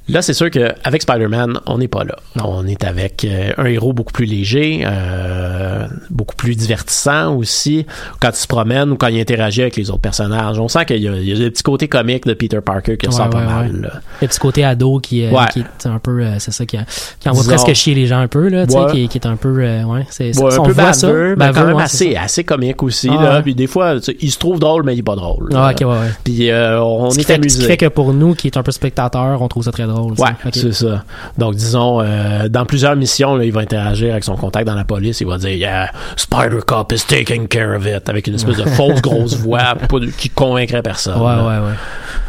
[0.08, 2.16] Là, c'est sûr qu'avec Spider-Man, on n'est pas là.
[2.44, 7.86] On est avec euh, un héros beaucoup plus léger, euh, beaucoup plus divertissant aussi,
[8.20, 10.58] quand il se promène ou quand il interagit avec les autres personnages.
[10.58, 12.98] On sent qu'il y a, il y a le petit côté comique de Peter Parker
[12.98, 13.70] qui Ouais, ressort pas ouais, mal.
[13.94, 14.00] ouais.
[14.22, 15.46] Le petit côté ado qui, euh, Ouais.
[15.52, 16.76] qui est un peu, euh, c'est ça, qui,
[17.18, 18.92] qui envoie presque chier les gens un peu, là, tu sais, Ouais.
[18.92, 21.06] qui, qui est un peu, euh, ouais, c'est, Ouais, un peu voit ça.
[21.06, 23.08] baveux, mais Baveux, quand même ouais, assez, assez comique aussi.
[23.10, 23.34] Ah, là.
[23.36, 23.42] ouais.
[23.42, 25.48] Puis des fois, il se trouve drôle, mais il est pas drôle.
[25.54, 25.70] Ah, là.
[25.72, 26.12] ok, ouais, ouais.
[26.24, 27.60] Puis euh, on Ce qui est fait- Ce amusé.
[27.60, 29.93] qui fait que pour nous, qui est un peu spectateur, on trouve ça très drôle.
[30.02, 31.04] Ouais, c'est ça.
[31.38, 34.84] Donc, disons, euh, dans plusieurs missions, là, il va interagir avec son contact dans la
[34.84, 35.20] police.
[35.20, 38.64] Il va dire yeah, Spider Cop is taking care of it avec une espèce de
[38.70, 41.20] fausse grosse voix pas de- qui convaincrait personne.
[41.20, 41.42] Ouais, là.
[41.42, 41.74] ouais, ouais.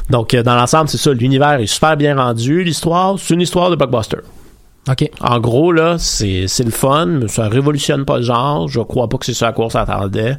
[0.09, 1.11] Donc, euh, dans l'ensemble, c'est ça.
[1.11, 2.63] L'univers est super bien rendu.
[2.63, 4.17] L'histoire, c'est une histoire de blockbuster.
[4.87, 5.09] Ok.
[5.19, 8.67] En gros, là, c'est c'est le fun, mais ça révolutionne pas le genre.
[8.67, 10.37] Je crois pas que c'est ça à quoi on s'attendait.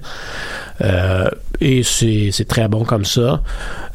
[0.83, 1.29] Euh,
[1.61, 3.41] et c'est c'est très bon comme ça.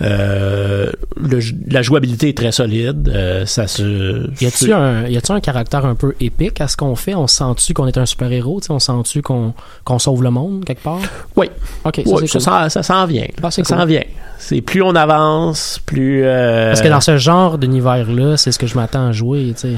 [0.02, 1.39] Euh, le-
[1.70, 3.10] la jouabilité est très solide.
[3.14, 4.28] Euh, ça se.
[4.41, 7.14] Y a-tu un, un caractère un peu épique à ce qu'on fait?
[7.16, 8.60] On sent-tu qu'on est un super-héros?
[8.62, 9.54] tu sais, On sent-tu qu'on,
[9.86, 10.99] qu'on sauve le monde quelque part?
[11.36, 11.49] Oui.
[11.86, 12.28] Ok, ça, ça, cool.
[12.41, 13.28] s'en- ça s'en vient.
[13.43, 14.04] Ah, c'est ça s'en vient.
[14.38, 16.24] C'est plus on avance, plus.
[16.26, 19.62] euh, Parce que dans ce genre d'univers-là, c'est ce que je m'attends à jouer, tu
[19.62, 19.74] sais.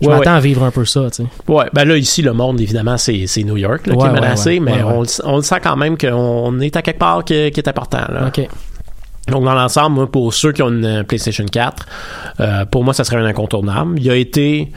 [0.00, 0.36] Je Ouais, m'attends ouais.
[0.36, 1.28] à vivre un peu ça, tu sais.
[1.48, 4.60] Ouais, ben là, ici, le monde, évidemment, c'est c'est New York là, qui est menacé,
[4.60, 4.82] mais.
[4.82, 7.68] On, le, on le sent quand même qu'on est à quelque part qui, qui est
[7.68, 8.04] important.
[8.10, 8.26] Là.
[8.28, 8.46] Ok.
[9.28, 11.86] Donc, dans l'ensemble, moi, pour ceux qui ont une PlayStation 4,
[12.40, 13.98] euh, pour moi, ça serait un incontournable.
[14.00, 14.70] Il a été...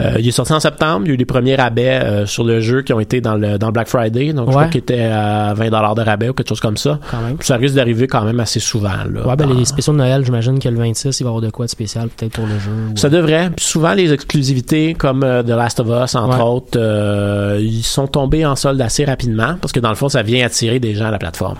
[0.00, 1.02] euh, il est sorti en septembre.
[1.04, 3.34] Il y a eu les premiers rabais euh, sur le jeu qui ont été dans
[3.36, 4.32] le, dans le Black Friday.
[4.32, 6.98] Donc, je crois qu'il était à 20 de rabais ou quelque chose comme ça.
[7.10, 7.36] Quand même.
[7.40, 8.90] Ça risque d'arriver quand même assez souvent.
[9.12, 11.42] Là, Ouais, ben, les spéciaux de Noël, j'imagine que le 26, il va y avoir
[11.42, 12.70] de quoi de spécial, peut-être pour le jeu.
[12.92, 13.50] ou- Ça devrait.
[13.56, 16.42] Puis souvent, les exclusivités comme euh, The Last of Us, entre Ouais.
[16.42, 20.22] autres, euh, ils sont tombés en solde assez rapidement parce que dans le fond, ça
[20.22, 21.56] vient attirer des gens à la plateforme.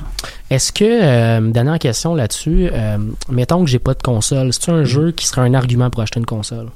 [0.50, 2.96] Est-ce que, euh, dernière question là-dessus, euh,
[3.30, 4.74] mettons que j'ai pas de console, c'est-tu Mm.
[4.74, 6.66] un jeu qui serait un argument pour acheter une console?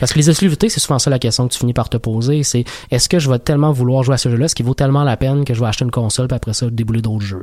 [0.00, 2.42] Parce que les exclusivités, c'est souvent ça la question que tu finis par te poser.
[2.42, 5.04] C'est est-ce que je vais tellement vouloir jouer à ce jeu-là, ce qui vaut tellement
[5.04, 7.42] la peine que je vais acheter une console puis après ça débouler d'autres jeux.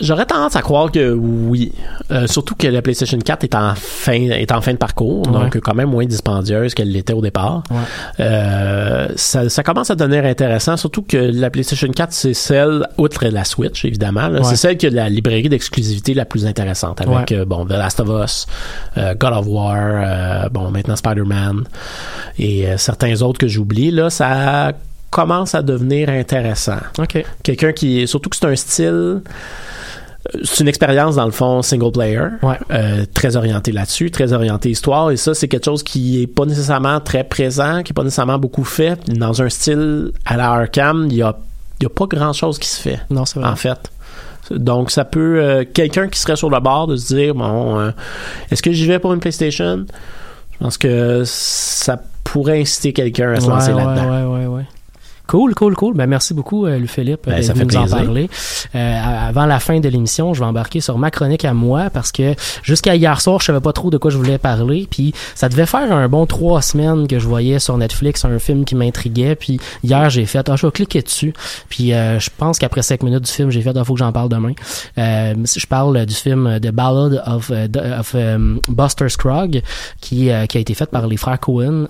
[0.00, 1.72] J'aurais tendance à croire que oui.
[2.10, 5.32] Euh, surtout que la PlayStation 4 est en fin, est en fin de parcours, Ouais.
[5.32, 7.62] donc quand même moins dispendieuse qu'elle l'était au départ.
[7.70, 7.76] Ouais.
[8.20, 13.26] Euh, ça, ça commence à devenir intéressant, surtout que la PlayStation 4, c'est celle, outre
[13.26, 14.44] la Switch, évidemment, Ouais.
[14.44, 18.00] c'est celle qui a la librairie d'exclusivité la plus intéressante, avec, euh, bon, The Last
[18.00, 18.46] of Us,
[18.96, 21.31] God of War, bon, maintenant Spider-Man,
[22.38, 24.72] et euh, certains autres que j'oublie, là, ça
[25.10, 26.78] commence à devenir intéressant.
[26.98, 27.24] OK.
[27.42, 29.20] Quelqu'un qui, surtout que c'est un style, euh,
[30.44, 32.56] c'est une expérience dans le fond single player, Ouais.
[32.70, 36.46] euh, très orienté là-dessus, très orienté histoire, et ça c'est quelque chose qui est pas
[36.46, 38.98] nécessairement très présent, qui est pas nécessairement beaucoup fait.
[39.08, 41.36] Dans un style à la Arkham, il y a,
[41.82, 43.48] y a pas grand-chose qui se fait Non, c'est vrai.
[43.50, 43.78] en fait.
[44.50, 47.90] Donc ça peut euh, quelqu'un qui serait sur le bord de se dire bon, euh,
[48.50, 49.84] est-ce que j'y vais pour une PlayStation?
[50.62, 54.36] Je pense que ça pourrait inciter quelqu'un à se lancer ouais, là-dedans.
[54.36, 54.64] ouais, ouais, ouais.
[55.28, 55.94] Cool, cool, cool.
[55.94, 58.28] Ben, merci beaucoup, euh, Louis-Philippe, Ben, fait nous en parler.
[58.74, 62.12] Euh, avant la fin de l'émission, je vais embarquer sur ma chronique à moi parce
[62.12, 64.86] que jusqu'à hier soir, je savais pas trop de quoi je voulais parler.
[64.90, 68.64] Puis ça devait faire un bon trois semaines que je voyais sur Netflix un film
[68.64, 69.34] qui m'intriguait.
[69.36, 71.32] Puis hier, j'ai fait, ah, je vais cliquer dessus.
[71.68, 74.12] Puis euh, je pense qu'après cinq minutes du film, j'ai fait, il faut que j'en
[74.12, 74.52] parle demain.
[74.98, 79.62] Euh, je parle du film The Ballad of, euh, de- of um, Buster Scruggs
[80.00, 81.86] qui, qui a été fait par les frères Cohen,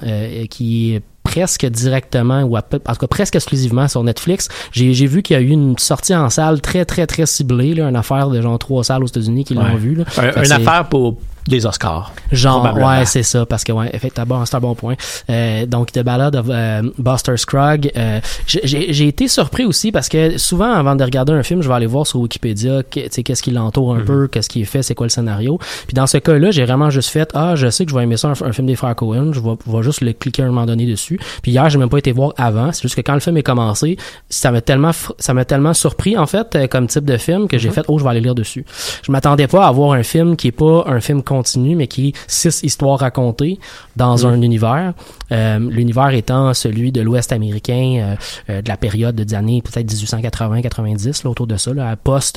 [0.51, 1.03] qui est
[1.33, 4.49] presque directement ou à peu- en tout cas presque exclusivement sur Netflix.
[4.73, 7.75] J'ai j'ai vu qu'il y a eu une sortie en salle très très très ciblée,
[7.75, 9.77] là, une affaire de genre trois salles aux États-Unis qui l'ont Ouais.
[9.77, 9.95] vu.
[9.95, 10.05] Là.
[10.19, 11.17] Un- une affaire pour
[11.49, 12.13] des Oscars.
[12.31, 14.95] Genre, ouais, c'est ça, parce que, ouais, effectivement, c'est un bon point.
[15.31, 17.91] Euh, donc, The Ballad of euh, Buster Scruggs.
[17.97, 21.75] euh, j'ai- été surpris aussi parce que souvent, avant de regarder un film, je vais
[21.75, 24.05] aller voir sur Wikipédia, tu sais, qu'est-ce qui l'entoure un Mhm.
[24.05, 25.59] peu, qu'est-ce qui est fait, c'est quoi le scénario.
[25.87, 28.17] Puis dans ce cas-là, j'ai vraiment juste fait, ah, je sais que je vais aimer
[28.17, 30.49] ça, un, un film des frères Cohen, je vais, vais juste le cliquer à un
[30.51, 31.19] moment donné dessus.
[31.43, 33.43] Puis hier, j'ai même pas été voir avant, c'est juste que quand le film est
[33.43, 33.97] commencé,
[34.29, 37.59] ça m'a tellement, ça m'a tellement surpris, en fait, euh, comme type de film, que
[37.59, 37.75] j'ai Mhm.
[37.75, 38.65] fait, oh, je vais aller lire dessus.
[39.03, 42.09] Je m'attendais pas à avoir un film qui est pas un film continu, mais qui
[42.09, 43.59] est six histoires racontées
[43.97, 44.93] dans un univers.
[45.33, 48.17] Euh, L'univers étant celui de l'Ouest américain, euh,
[48.51, 52.35] euh, de la période des années peut-être 1880-90, là, autour de ça, là, post,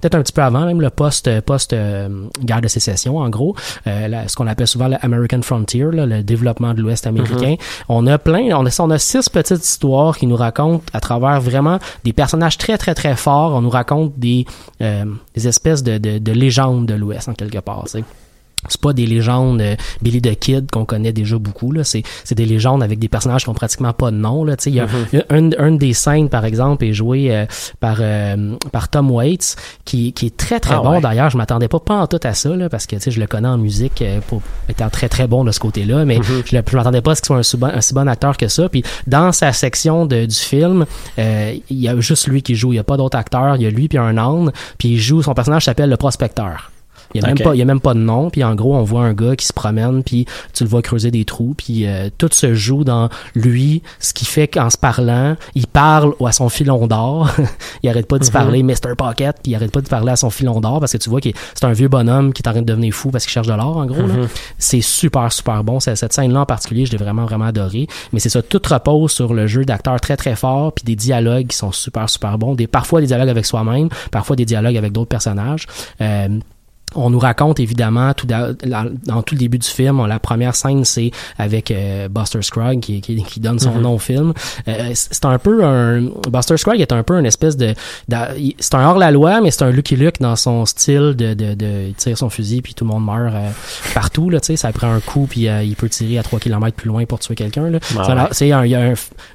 [0.00, 1.74] peut-être un petit peu avant même, le post, post
[2.42, 6.80] guerre de sécession, en gros, ce qu'on appelle souvent l'American Frontier, là, le développement de
[6.80, 7.56] l'Ouest américain.
[7.88, 11.40] On a plein, on a, on a six petites histoires qui nous racontent à travers
[11.40, 13.52] vraiment des personnages très très très forts.
[13.54, 14.46] On nous raconte des,
[14.80, 17.84] des espèces de, de, de légendes de l'Ouest en quelque part.
[18.68, 21.84] C'est pas des légendes euh, Billy the Kid qu'on connaît déjà beaucoup là.
[21.84, 24.56] C'est c'est des légendes avec des personnages qui ont pratiquement pas de nom là.
[24.56, 26.92] Tu sais il y a il y a un, un des scènes par exemple est
[26.92, 27.46] joué euh,
[27.80, 31.00] par euh, par Tom Waits qui qui est très très Ah bon ouais.
[31.00, 31.30] d'ailleurs.
[31.30, 33.26] Je m'attendais pas pas en tout à ça là parce que tu sais je le
[33.26, 36.62] connais en musique euh, pour étant très très bon de ce côté-là mais je, le-
[36.70, 38.48] je m'attendais pas à ce qu'il soit un si bon, un si bon acteur que
[38.48, 38.68] ça.
[38.68, 40.86] Puis dans sa section de, du film
[41.18, 42.72] euh, il y a juste lui qui joue.
[42.72, 43.56] Il y a pas d'autres acteurs.
[43.56, 44.52] Il y a lui puis un âne.
[44.78, 46.70] Puis il joue son personnage s'appelle le prospecteur
[47.14, 47.42] il y a même Ok.
[47.44, 49.34] pas il y a même pas de nom puis en gros on voit un gars
[49.36, 52.84] qui se promène puis tu le vois creuser des trous puis euh, tout se joue
[52.84, 57.30] dans lui ce qui fait qu'en se parlant il parle à son filon d'or.
[57.82, 60.16] Il arrête pas de se parler Mr Pocket puis il arrête pas de parler à
[60.16, 62.52] son filon d'or parce que tu vois que c'est un vieux bonhomme qui est en
[62.52, 64.14] train de devenir fou parce qu'il cherche de l'or en gros là.
[64.58, 65.80] c'est super super bon.
[65.80, 68.60] C'est- cette scène là en particulier je l'ai vraiment vraiment adoré mais c'est ça tout
[68.68, 72.36] repose sur le jeu d'acteurs très très fort puis des dialogues qui sont super super
[72.38, 72.54] bons.
[72.54, 75.66] Des parfois des dialogues avec soi-même parfois des dialogues avec d'autres personnages.
[76.00, 76.28] Euh,
[76.94, 80.54] on nous raconte évidemment tout da- dans, dans tout le début du film la première
[80.54, 84.32] scène c'est avec euh, Buster Scruggs qui, qui, qui donne son nom au film.
[84.68, 87.74] Euh, c'est un peu un Buster Scruggs est un peu une espèce de,
[88.58, 91.54] c'est un hors la loi mais c'est un Lucky Luke dans son style de, de,
[91.54, 93.50] de il tire son fusil puis tout le monde meurt euh,
[93.94, 94.56] partout là tu sais.
[94.56, 97.18] Ça prend un coup puis euh, il peut tirer à 3 km plus loin pour
[97.18, 97.78] tuer quelqu'un là.
[97.98, 98.64] Ah C'est un-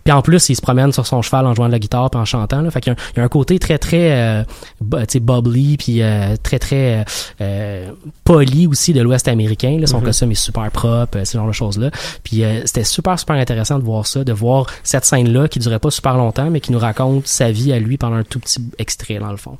[0.04, 2.20] puis en plus il se promène sur son cheval en jouant de la guitare puis
[2.20, 2.72] en chantant là.
[2.72, 4.44] Fait qu'il y a un, il y a un côté très très euh,
[4.82, 7.06] tu sais bubbly puis euh, très très
[7.44, 7.92] euh,
[8.24, 11.54] poli aussi de l'Ouest américain là son costume est super propre euh, ce genre de
[11.54, 11.92] choses là
[12.24, 15.60] puis euh, c'était super super intéressant de voir ça de voir cette scène là qui
[15.60, 18.40] durait pas super longtemps mais qui nous raconte sa vie à lui pendant un tout
[18.40, 19.58] petit extrait dans le fond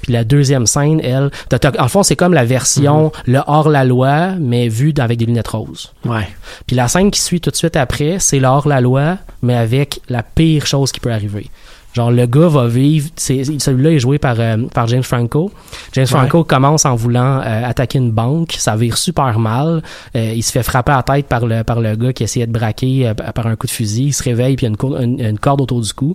[0.00, 1.30] puis la deuxième scène, elle,
[1.78, 5.92] en fond, c'est comme la version le hors-la-loi, mais vue avec des lunettes roses.
[6.04, 6.28] Ouais.
[6.66, 10.22] Puis la scène qui suit tout de suite après, c'est le hors-la-loi, mais avec la
[10.22, 11.50] pire chose qui peut arriver.
[11.96, 15.50] Genre, le gars va vivre, c'est, celui-là est joué par, euh, par James Franco.
[15.94, 19.82] James Franco commence en voulant euh, attaquer une banque, ça vire super mal.
[20.14, 22.46] Euh, il se fait frapper à la tête par le, par le gars qui essayait
[22.46, 24.08] de braquer par un coup de fusil.
[24.08, 26.14] Il se réveille, puis il y a une, cour- une- une corde autour du cou.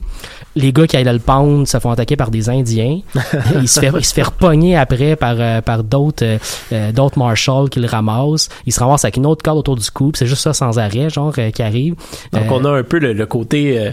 [0.55, 2.99] Les gars qui allaient le pendre se font attaquer par des Indiens.
[3.59, 6.38] il, se fait, il se fait repogner après par, par d'autres,
[6.93, 8.49] d'autres marshals qui le ramassent.
[8.67, 11.09] Il se ramasse avec une autre corde autour du cou, c'est juste ça sans arrêt,
[11.09, 11.95] genre, qui arrive.
[12.34, 13.91] Donc, on a un peu le, le côté euh,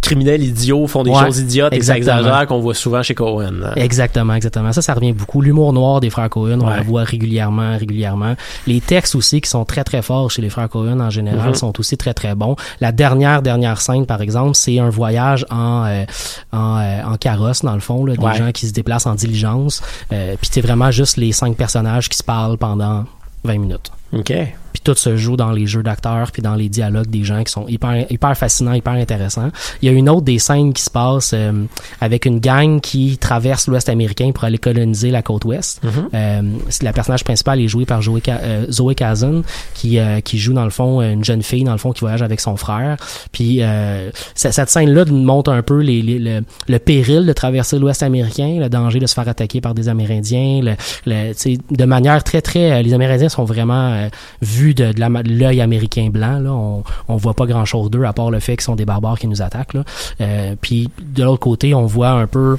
[0.00, 2.06] criminel idiot, font des Ouais, choses idiotes et exactement.
[2.12, 3.52] ça exagère qu'on voit souvent chez Cohen.
[3.64, 3.72] hein.
[3.76, 4.72] Exactement, exactement.
[4.72, 5.40] Ça, ça revient beaucoup.
[5.42, 6.76] L'humour noir des frères Cohen, on Ouais.
[6.76, 8.34] la voit régulièrement, régulièrement.
[8.66, 11.54] Les textes aussi qui sont très, très forts chez les frères Cohen en général Mhm.
[11.54, 12.56] sont aussi très, très bons.
[12.80, 16.04] La dernière, dernière scène, par exemple, c'est un voyage en, euh,
[16.52, 18.34] en, euh, en carrosse, dans le fond, là, des Ouais.
[18.36, 19.82] gens qui se déplacent en diligence.
[20.12, 23.04] Euh, Puis c'est vraiment juste les cinq personnages qui se parlent pendant
[23.44, 23.90] 20 minutes.
[24.12, 24.32] OK.
[24.78, 27.50] Puis tout se joue dans les jeux d'acteurs puis dans les dialogues des gens qui
[27.52, 29.50] sont hyper hyper fascinants, hyper intéressants.
[29.82, 31.64] Il y a une autre des scènes qui se passe euh,
[32.00, 35.80] avec une gang qui traverse l'Ouest américain pour aller coloniser la côte ouest.
[36.14, 39.42] Euh, c'est- la personnage principale est jouée par Zoe, Ka- euh, Kazan
[39.74, 42.22] qui euh, qui joue dans le fond une jeune fille dans le fond qui voyage
[42.22, 42.96] avec son frère.
[43.32, 47.32] Puis euh, cette scène là nous montre un peu les, les- le, le péril de
[47.32, 50.74] traverser l'Ouest américain, le danger de se faire attaquer par des Amérindiens, le,
[51.06, 51.32] le,
[51.76, 54.08] de manière très très euh, les Amérindiens sont vraiment euh,
[54.42, 56.38] vus vue de, de l'œil américain blanc.
[56.38, 58.84] Là, on, on voit pas grand chose d'eux à part le fait qu'ils sont des
[58.84, 59.74] barbares qui nous attaquent.
[59.74, 59.84] Là.
[60.20, 62.58] Euh, puis de l'autre côté, on voit un peu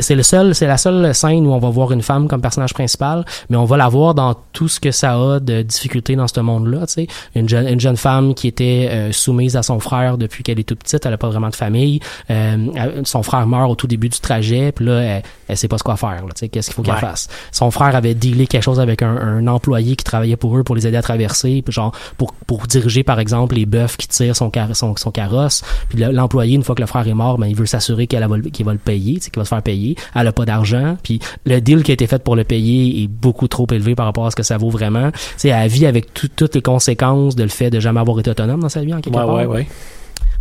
[0.00, 2.72] c'est le seul c'est la seule scène où on va voir une femme comme personnage
[2.74, 6.28] principal mais on va la voir dans tout ce que ça a de difficulté dans
[6.28, 7.06] ce monde là tu sais.
[7.34, 10.64] Une jeune une jeune femme qui était euh, soumise à son frère depuis qu'elle est
[10.68, 12.00] toute petite elle a pas vraiment de famille.
[12.30, 15.78] Euh, son frère meurt au tout début du trajet puis là elle, elle sait pas
[15.78, 17.00] ce quoi faire tu sais qu'est-ce qu'il faut qu'elle Ouais.
[17.00, 17.28] fasse.
[17.52, 20.74] Son frère avait dealé quelque chose avec un, un employé qui travaillait pour eux pour
[20.76, 24.36] les aider à traverser puis genre pour pour diriger par exemple les bœufs qui tirent
[24.36, 25.62] son car- son, son carrosse.
[25.88, 28.26] Puis le- l'employé une fois que le frère est mort ben il veut s'assurer qu'elle
[28.26, 29.73] va qu'il va le payer tu sais qu'il va se faire payer
[30.14, 33.08] elle a pas d'argent puis le deal qui a été fait pour le payer est
[33.08, 35.10] beaucoup trop élevé par rapport à ce que ça vaut vraiment.
[35.12, 38.18] Tu sais elle vit avec tout- toutes les conséquences de le fait de jamais avoir
[38.20, 39.34] été autonome dans sa vie en quelque Ouais, part.
[39.34, 39.66] ouais, ouais.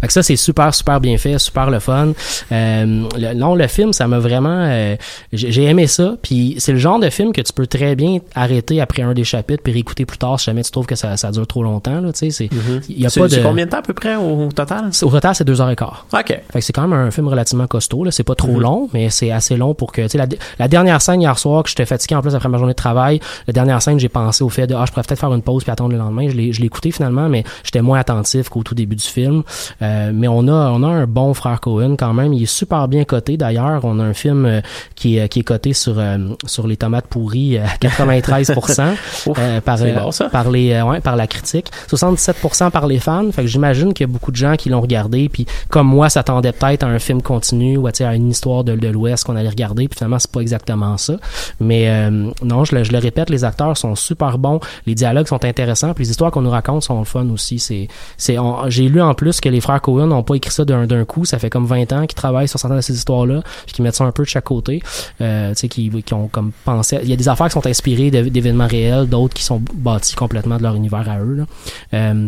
[0.04, 2.14] Fait que ça, c'est super, super bien fait, super le fun.
[2.52, 4.50] Euh, le, non, le film, ça m'a vraiment...
[4.70, 4.96] euh,
[5.32, 6.16] j'ai aimé ça.
[6.22, 9.24] Puis c'est le genre de film que tu peux très bien arrêter après un des
[9.24, 12.02] chapitres puis réécouter plus tard si jamais tu trouves que ça, ça dure trop longtemps.
[12.02, 12.50] Là, tu sais, c'est,
[12.90, 13.34] il y a pas de...
[13.34, 14.92] c'est combien de temps à peu près au total?
[15.02, 16.06] Au total, c'est deux heures et quart.
[16.14, 16.28] OK.
[16.28, 18.04] Fait que c'est quand même un film relativement costaud.
[18.04, 18.12] Là.
[18.12, 18.38] C'est pas Mhm.
[18.38, 20.02] trop long, mais c'est assez long pour que.
[20.02, 20.26] Tu sais, la,
[20.60, 23.20] la dernière scène hier soir que j'étais fatigué en plus après ma journée de travail,
[23.48, 25.64] la dernière scène, j'ai pensé au fait de ah, je pourrais peut-être faire une pause
[25.64, 26.28] puis attendre le lendemain.
[26.30, 29.44] Je l'ai, je l'ai écouté finalement, mais j'étais moins attentif qu'au tout début du film.
[29.82, 32.34] Euh, mais on a, on a un bon frère Cohen quand même.
[32.34, 33.38] Il est super bien coté.
[33.38, 33.82] D'ailleurs.
[33.84, 34.62] On a un film euh,
[34.96, 38.94] qui est, qui est coté sur euh, sur les tomates pourries à 93%
[39.28, 40.30] Ouf, euh, par euh, bon, ça.
[40.30, 41.68] par les euh, ouais, par la critique.
[41.90, 43.32] 77% par les fans.
[43.32, 45.30] Fait que j'imagine qu'il y a beaucoup de gens qui l'ont regardé.
[45.30, 48.76] Puis comme moi s'attendaient peut-être à un film continu ou à, à une histoire de,
[48.76, 49.88] de l'Ouest qu'on allait regarder.
[49.88, 51.16] Puis finalement c'est pas exactement ça.
[51.60, 54.60] Mais euh, non je le, je le répète les acteurs sont super bons.
[54.86, 55.94] Les dialogues sont intéressants.
[55.94, 57.60] Puis les histoires qu'on nous raconte sont le fun aussi.
[57.60, 57.88] C'est
[58.18, 58.38] c'est
[58.68, 61.38] j'ai lu en plus que les frères Cohen n'ont pas écrit ça d'un coup ça
[61.38, 63.96] fait comme 20 ans qu'ils travaillent sur certaines de ces histoires là puis qu'ils mettent
[63.96, 64.82] ça un peu de chaque côté
[65.22, 67.68] euh, tu sais qui, qui ont comme pensé il y a des affaires qui sont
[67.68, 71.46] inspirées d'événements réels d'autres qui sont bâtis complètement de leur univers à eux là.
[71.94, 72.28] Euh,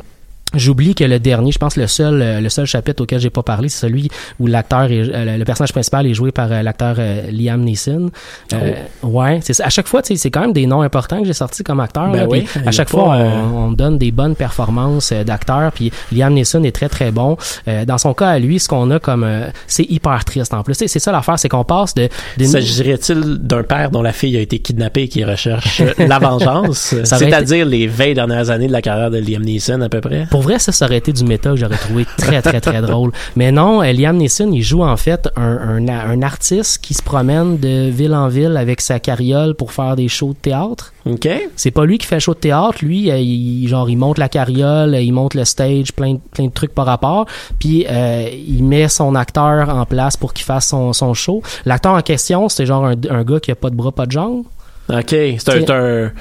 [0.56, 3.44] J'oublie que le dernier, je pense le seul euh, le seul chapitre auquel j'ai pas
[3.44, 6.98] parlé, c'est celui où l'acteur euh, le- personnage principal est joué par euh, l'acteur
[7.32, 8.10] Liam Neeson.
[8.54, 11.26] Euh, Ouais, c'est à chaque fois, tu sais, c'est quand même des noms importants que
[11.28, 12.10] j'ai sortis comme acteur.
[12.12, 15.72] Ben là, oui, à a chaque fois, on, on donne des bonnes performances euh, d'acteur.
[15.72, 17.38] Puis Liam Neeson est très très bon.
[17.88, 19.26] Dans son cas, à lui, ce qu'on a comme,
[19.68, 20.74] c'est hyper triste en plus.
[20.76, 22.10] C'est ça l'affaire, c'est qu'on passe de
[22.46, 26.96] S'agirait-il d'un père dont la fille a été kidnappée et qui recherche la vengeance?
[27.04, 30.26] C'est-à-dire les 20 dernières années de la carrière de Liam Neeson à peu près?
[30.30, 33.12] Pour vrai, ça, ça aurait été du méta que j'aurais trouvé très, très, très drôle.
[33.36, 37.02] Mais non, euh, Liam Neeson, il joue en fait un, un, un artiste qui se
[37.04, 40.94] promène de ville en ville avec sa carriole pour faire des shows de théâtre.
[41.06, 41.28] OK.
[41.56, 44.30] C'est pas lui qui fait show de théâtre, lui, euh, il, genre il monte la
[44.30, 47.26] carriole, euh, il monte le stage, plein, de- plein de trucs par rapport,
[47.60, 51.42] puis euh, il met son acteur en place pour qu'il fasse son, son show.
[51.66, 54.12] L'acteur en question, c'est genre un, un gars qui a pas de bras, pas de
[54.12, 54.44] jambes.
[54.90, 54.96] OK.
[55.10, 55.64] C'est un, Tiens.
[55.68, 56.12] c'est un,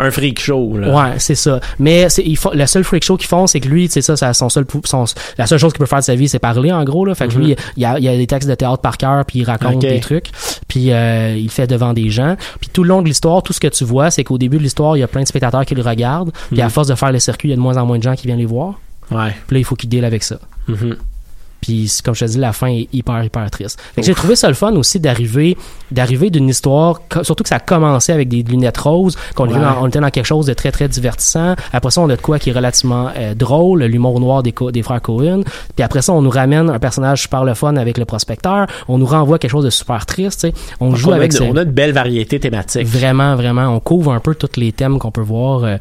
[0.00, 0.94] un freak show, là.
[0.94, 1.60] Ouais, c'est ça.
[1.78, 4.16] Mais c'est, il faut, le seul freak show qu'ils font, c'est que lui, c'est ça,
[4.16, 5.04] ça, son seul, son,
[5.38, 7.14] la seule chose qu'il peut faire de sa vie, c'est parler, en gros, là.
[7.14, 9.44] Fait que lui, il a, il a des textes de théâtre par cœur, puis il
[9.44, 10.30] raconte des trucs,
[10.68, 12.36] puis euh, il fait devant des gens.
[12.60, 14.62] Puis tout le long de l'histoire, tout ce que tu vois, c'est qu'au début de
[14.62, 16.70] l'histoire, il y a plein de spectateurs qui le regardent, puis à Mhm.
[16.70, 18.26] force de faire le circuit, il y a de moins en moins de gens qui
[18.26, 18.80] viennent les voir.
[19.10, 19.34] Ouais.
[19.46, 20.38] Puis là, il faut qu'il deal avec ça.
[20.68, 20.96] Mhm.
[21.60, 23.78] Puis comme je te dis, la fin est hyper hyper triste.
[23.98, 25.56] J'ai trouvé ça le fun aussi d'arriver
[25.90, 29.60] d'arriver d'une histoire, surtout que ça a commencé avec des lunettes roses, qu'on était, Ouais.
[29.60, 31.56] dans, on était dans quelque chose de très très divertissant.
[31.72, 34.52] Après ça, on a de quoi qui est relativement euh, drôle, l'humour noir des,
[34.82, 35.42] frères Cohen.
[35.74, 38.66] Puis après ça, on nous ramène un personnage super le fun avec le prospecteur.
[38.88, 40.46] On nous renvoie quelque chose de super triste.
[40.78, 42.86] On joue on, avec on a une belle variété thématique.
[42.86, 43.66] Vraiment, vraiment.
[43.74, 45.64] On couvre un peu tous les thèmes qu'on peut voir.
[45.64, 45.76] Euh,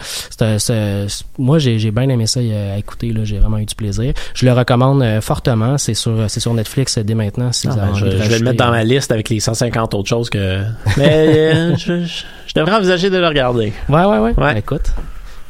[0.58, 3.14] c'est- moi, j'ai bien aimé ça euh, à écouter.
[3.24, 4.14] J'ai vraiment eu du plaisir.
[4.34, 5.69] Je le recommande euh, fortement.
[5.78, 7.52] C'est sur, c'est sur Netflix euh, dès maintenant.
[7.52, 10.10] Si Ah, ben, je, vais le mettre dans euh, ma liste avec les 150 autres
[10.10, 10.62] choses que.
[10.98, 13.74] Mais euh, je devrais envisager de le regarder.
[13.88, 14.20] Ouais, ouais, ouais.
[14.20, 14.34] Ouais.
[14.38, 14.92] Ben, écoute.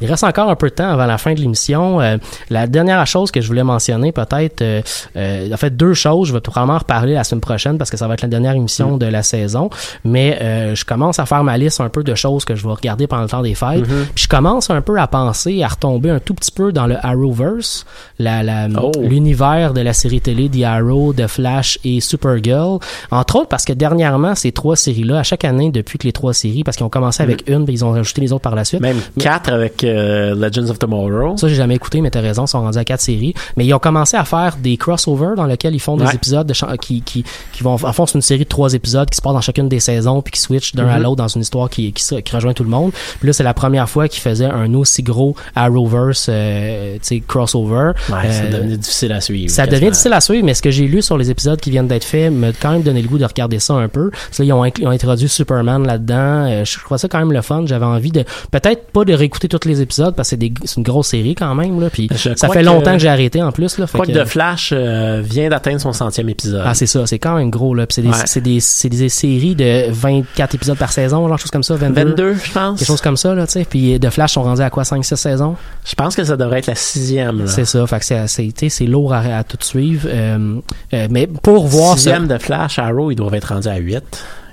[0.00, 2.00] Il reste encore un peu de temps avant la fin de l'émission.
[2.00, 2.16] Euh,
[2.48, 4.82] la dernière chose que je voulais mentionner, peut-être, euh,
[5.16, 6.28] euh, en fait, deux choses.
[6.28, 8.54] Je vais probablement en reparler la semaine prochaine parce que ça va être la dernière
[8.54, 9.70] émission de la saison.
[10.04, 12.72] Mais euh, je commence à faire ma liste un peu de choses que je vais
[12.72, 13.84] regarder pendant le temps des fêtes.
[14.14, 16.96] Puis je commence un peu à penser, à retomber un tout petit peu dans le
[17.04, 17.86] Arrowverse,
[18.18, 18.92] la, la, Oh.
[19.00, 22.78] l'univers de la série télé The Arrow, de Flash et Supergirl.
[23.10, 26.32] Entre autres parce que dernièrement, ces trois séries-là, à chaque année, depuis que les trois
[26.32, 28.64] séries, parce qu'ils ont commencé avec une, puis ils ont rajouté les autres par la
[28.64, 28.80] suite.
[28.80, 31.36] Même quatre avec euh, Legends of Tomorrow.
[31.36, 33.34] Ça, j'ai jamais écouté, mais t'as raison, ils sont rendus à quatre séries.
[33.56, 36.14] Mais ils ont commencé à faire des crossovers dans lesquels ils font des Ouais.
[36.14, 39.16] épisodes de qui, qui, qui vont, en fond, c'est une série de trois épides qui
[39.16, 41.02] se passent dans chacune des saisons puis qui switch d'un à Mhm.
[41.04, 42.90] l'autre dans une histoire qui, qui, qui rejoint tout le monde.
[43.18, 47.22] Puis là, c'est la première fois qu'ils faisaient un aussi gros Arrowverse, euh, tu sais,
[47.26, 47.92] crossover.
[48.08, 49.50] Ouais, ça Euh, devenait difficile à suivre.
[49.50, 51.88] ça devient difficile à suivre, mais ce que j'ai lu sur les épisodes qui viennent
[51.88, 54.10] d'être faits m'a quand même donné le goût de regarder ça un peu.
[54.38, 56.46] Ils ont, ils ont introduit Superman là-dedans.
[56.48, 57.64] Euh, je crois ça quand même le fun.
[57.66, 61.08] J'avais envie de, peut-être pas de réécouter tous les épisodes parce que c'est une grosse
[61.08, 61.80] série quand même.
[61.80, 63.78] Là, puis ça fait longtemps que j'ai arrêté en plus.
[63.78, 66.62] Là, Je crois que The Flash euh, vient d'atteindre son centième épisode.
[66.64, 67.74] Ah, c'est ça, c'est quand même gros.
[67.74, 67.86] là.
[67.88, 68.14] C'est des, Ouais.
[68.26, 72.04] c'est des, c'est des séries de 24 épisodes par saison, genre chose comme ça, 22.
[72.04, 72.78] 22, je pense.
[72.78, 73.64] Quelque chose comme ça, là, tu sais.
[73.68, 75.56] Puis de Flash sont rendus à quoi, 5-6 saisons?
[75.84, 77.40] Je pense que ça devrait être la sixième.
[77.40, 77.46] Là.
[77.46, 80.08] C'est ça, fait que c'est, c'est, lourd à, à tout suivre.
[80.10, 80.56] Euh,
[80.94, 81.96] euh, mais pour voir ça...
[81.96, 84.02] Sixième de Flash, Arrow, ils doivent être rendus à 8.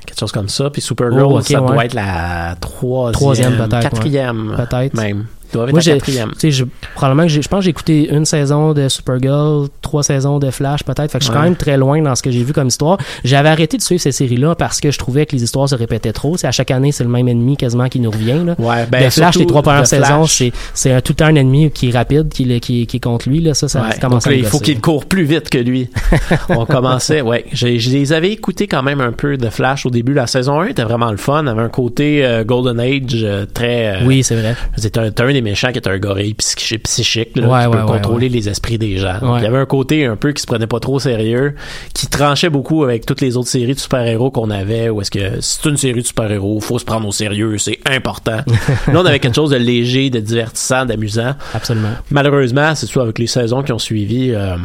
[0.08, 0.70] Quelque chose comme ça.
[0.72, 1.68] Puis Supergirl, Oh, ok, ça ouais.
[1.74, 3.12] doit être la troisième.
[3.14, 4.50] Troisième, peut-être, Quatrième.
[4.52, 4.66] ouais.
[4.66, 4.94] Peut-être.
[4.96, 5.26] Même.
[5.54, 6.32] Doivent être Moi, la j'ai, quatrième.
[6.44, 6.64] je,
[6.96, 10.84] probablement que je pense que j'ai écouté une saison de Supergirl, trois saisons de Flash,
[10.84, 11.12] peut-être.
[11.12, 11.38] Fait que je suis Ouais.
[11.38, 12.98] quand même très loin dans ce que j'ai vu comme histoire.
[13.24, 16.12] J'avais arrêté de suivre ces séries-là parce que je trouvais que les histoires se répétaient
[16.14, 16.34] trop.
[16.34, 18.56] Tu sais, à chaque année, c'est le même ennemi quasiment qui nous revient, là.
[18.60, 21.90] Ouais, ben, de Flash, les trois premières saisons, c'est, c'est un, tout un ennemi qui
[21.90, 23.54] est rapide, qui, est- qui, qui est contre lui, là.
[23.54, 25.58] Ça, ça, Ouais, commence donc à là, me il faut qu'il court plus vite que
[25.58, 25.90] lui.
[26.50, 27.46] On commençait, ouais.
[27.54, 30.14] Je, je les avais écoutés quand même un peu de Flash au début.
[30.14, 31.46] La saison 1 était vraiment le fun.
[31.48, 33.98] avait un côté euh, Golden Age euh, très.
[34.02, 34.56] euh, Oui, c'est vrai.
[34.78, 37.78] C'était un, un des méchants qui est un gorille psychi- psychique, là, Ouais, qui ouais,
[37.78, 39.20] peut contrôler les esprits des gens.
[39.22, 39.36] Donc.
[39.40, 41.56] Il y avait un côté un peu qui se prenait pas trop au sérieux,
[41.94, 45.40] qui tranchait beaucoup avec toutes les autres séries de super-héros qu'on avait, où est-ce que
[45.42, 48.38] c'est une série de super-héros, faut se prendre au sérieux, c'est important.
[48.88, 51.34] Là, on avait quelque chose de léger, de divertissant, d'amusant.
[51.54, 51.90] Absolument.
[52.10, 54.56] Malheureusement, c'est sûr, avec les saisons qui ont suivi, euh,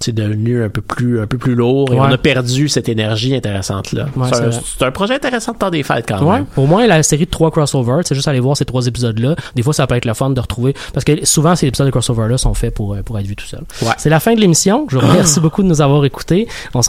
[0.00, 3.34] c'est devenu un peu plus, un peu plus lourd et on a perdu cette énergie
[3.34, 4.06] intéressante là.
[4.32, 6.46] C'est, un, projet intéressant de temps des fêtes quand même.
[6.56, 9.34] au moins la série de trois crossovers, c'est juste aller voir ces trois épisodes-là.
[9.54, 11.90] Des fois, ça peut être le fun de retrouver, parce que souvent ces épisodes de
[11.90, 13.62] crossover-là sont faits pour, euh, pour être vus tout seul.
[13.82, 13.88] Ouais.
[13.98, 14.86] C'est la fin de l'émission.
[14.88, 16.46] Je vous remercie beaucoup de nous avoir écoutés.
[16.74, 16.88] On se